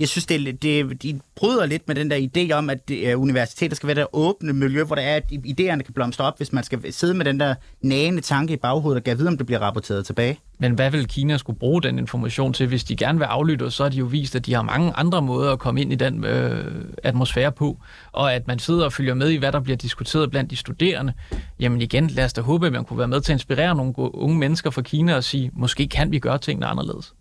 [0.00, 3.16] Jeg synes, det, det, de bryder lidt med den der idé om, at det, øh,
[3.16, 6.36] uh, universiteter skal være der åbne miljø, hvor der er, at idéerne kan blomstre op,
[6.36, 9.36] hvis man skal sidde med den der nagende tanke i baghovedet og kan vide, om
[9.36, 10.38] det bliver rapporteret tilbage.
[10.58, 12.66] Men hvad vil Kina skulle bruge den information til?
[12.66, 15.22] Hvis de gerne vil aflytte så har de jo vist, at de har mange andre
[15.22, 17.78] måder at komme ind i den øh, atmosfære på,
[18.12, 21.12] og at man sidder og følger med i, hvad der bliver diskuteret blandt de studerende.
[21.60, 23.94] Jamen igen, lad os da håbe, at man kunne være med til at inspirere nogle
[23.96, 27.14] unge mennesker fra Kina og sige, måske kan vi gøre tingene anderledes.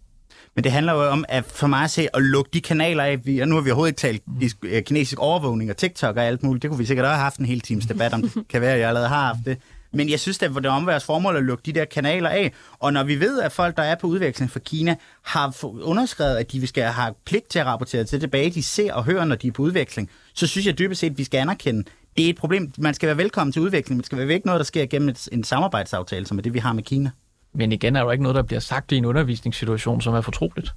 [0.56, 3.26] Men det handler jo om, at for mig at se, at lukke de kanaler af.
[3.26, 4.84] Vi, og nu har vi overhovedet ikke talt mm.
[4.86, 6.62] Kinesisk overvågning og TikTok og alt muligt.
[6.62, 8.22] Det kunne vi sikkert også have haft en hel times debat om.
[8.22, 9.58] Det kan være, at jeg allerede har haft det.
[9.93, 12.54] Men jeg synes, at det er omværets formål at lukke de der kanaler af.
[12.80, 16.51] Og når vi ved, at folk, der er på udveksling fra Kina, har underskrevet, at
[16.51, 19.47] de skal have pligt til at rapportere til tilbage, de ser og hører, når de
[19.47, 21.84] er på udveksling, så synes jeg dybest set, at vi skal anerkende,
[22.18, 22.72] det er et problem.
[22.78, 25.16] Man skal være velkommen til udvikling, men det skal være ikke noget, der sker gennem
[25.32, 27.10] en samarbejdsaftale, som er det, vi har med Kina.
[27.54, 30.74] Men igen er der ikke noget, der bliver sagt i en undervisningssituation, som er fortroligt.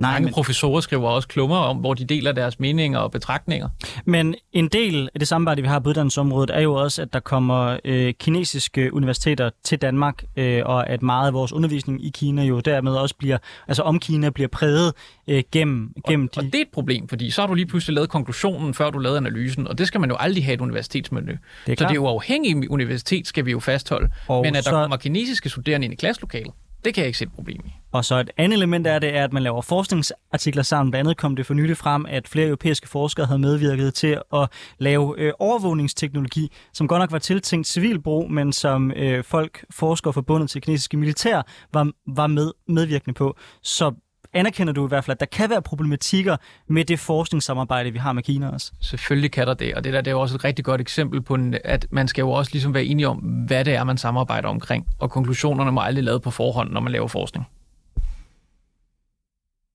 [0.00, 0.34] Nej, Mange men...
[0.34, 3.68] professorer skriver også klummer om, hvor de deler deres meninger og betragtninger.
[4.04, 7.20] Men en del af det samarbejde, vi har på uddannelsesområdet, er jo også, at der
[7.20, 12.42] kommer øh, kinesiske universiteter til Danmark, øh, og at meget af vores undervisning i Kina
[12.42, 13.38] jo dermed også bliver,
[13.68, 14.92] altså om Kina bliver præget
[15.28, 16.46] øh, gennem, gennem og, de...
[16.46, 18.98] Og det er et problem, fordi så har du lige pludselig lavet konklusionen, før du
[18.98, 21.36] lavede analysen, og det skal man jo aldrig have et universitetsmiljø.
[21.66, 24.10] Det så det er jo afhængigt universitet, skal vi jo fastholde.
[24.28, 24.70] Og men at der så...
[24.70, 26.52] kommer kinesiske studerende ind i klasselokalet,
[26.84, 27.72] det kan jeg ikke se et problem i.
[27.92, 30.90] Og så et andet element er det, er, at man laver forskningsartikler sammen.
[30.90, 34.48] Blandt andet kom det for nylig frem, at flere europæiske forskere havde medvirket til at
[34.78, 40.50] lave øh, overvågningsteknologi, som godt nok var tiltænkt civilbrug, men som øh, folk, forskere forbundet
[40.50, 43.36] til kinesiske militær, var, var med, medvirkende på.
[43.62, 43.92] Så
[44.32, 46.36] anerkender du i hvert fald, at der kan være problematikker
[46.68, 48.72] med det forskningssamarbejde, vi har med Kina også?
[48.80, 51.22] Selvfølgelig kan der det, og det der det er jo også et rigtig godt eksempel
[51.22, 54.48] på, at man skal jo også ligesom være enige om, hvad det er, man samarbejder
[54.48, 57.46] omkring, og konklusionerne må aldrig lavet på forhånd, når man laver forskning.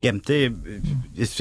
[0.03, 0.49] Jamen, det er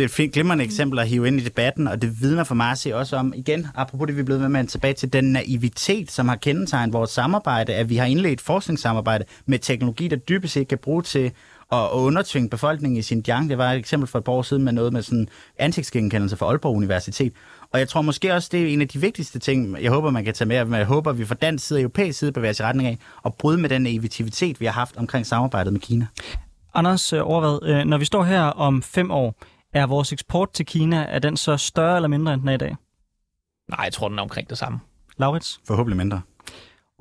[0.05, 2.79] et fint glimrende eksempel at hive ind i debatten, og det vidner for mig at
[2.79, 6.29] se også om, igen, apropos det, vi er blevet med tilbage til den naivitet, som
[6.29, 10.79] har kendetegnet vores samarbejde, at vi har indledt forskningssamarbejde med teknologi, der dybest set kan
[10.79, 11.33] bruge til
[11.73, 13.51] at undertvinge befolkningen i sin Xinjiang.
[13.51, 16.47] Det var et eksempel for et par år siden med noget med sådan ansigtsgenkendelse for
[16.47, 17.33] Aalborg Universitet.
[17.73, 20.25] Og jeg tror måske også, det er en af de vigtigste ting, jeg håber, man
[20.25, 22.51] kan tage med, men jeg håber, at vi fra dansk side og europæisk side bevæger
[22.51, 25.81] os i retning af at bryde med den naivitet, vi har haft omkring samarbejdet med
[25.81, 26.07] Kina.
[26.75, 29.35] Anders øh, Overvad, øh, når vi står her om fem år,
[29.73, 32.57] er vores eksport til Kina, er den så større eller mindre, end den er i
[32.57, 32.77] dag?
[33.71, 34.81] Nej, jeg tror, den er omkring det samme.
[35.17, 35.61] Laurits?
[35.67, 36.21] Forhåbentlig mindre.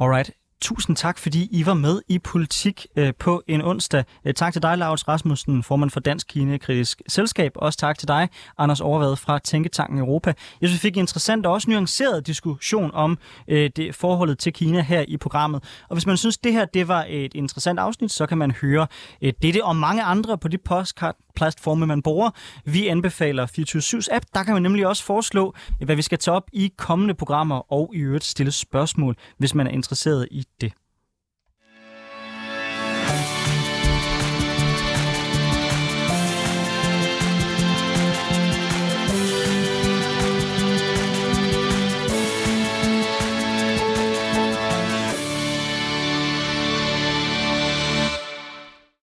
[0.02, 0.32] Alright.
[0.66, 4.04] Tusind tak, fordi I var med i Politik øh, på en onsdag.
[4.26, 7.52] Øh, tak til dig, Lars Rasmussen, formand for Dansk Kine Kritisk Selskab.
[7.56, 10.34] Også tak til dig, Anders Overvad fra Tænketanken Europa.
[10.62, 14.54] Jeg synes, vi fik en interessant og også nuanceret diskussion om øh, det forholdet til
[14.54, 15.64] Kina her i programmet.
[15.90, 18.88] Og hvis man synes, det her det var et interessant afsnit, så kan man høre
[19.22, 22.30] øh, dette og mange andre på de postcard platforme, man bruger.
[22.66, 24.26] Vi anbefaler 24-7's app.
[24.34, 25.54] Der kan man nemlig også foreslå,
[25.86, 29.68] hvad vi skal tage op i kommende programmer og i øvrigt stille spørgsmål, hvis man
[29.68, 30.74] er interesseret i det.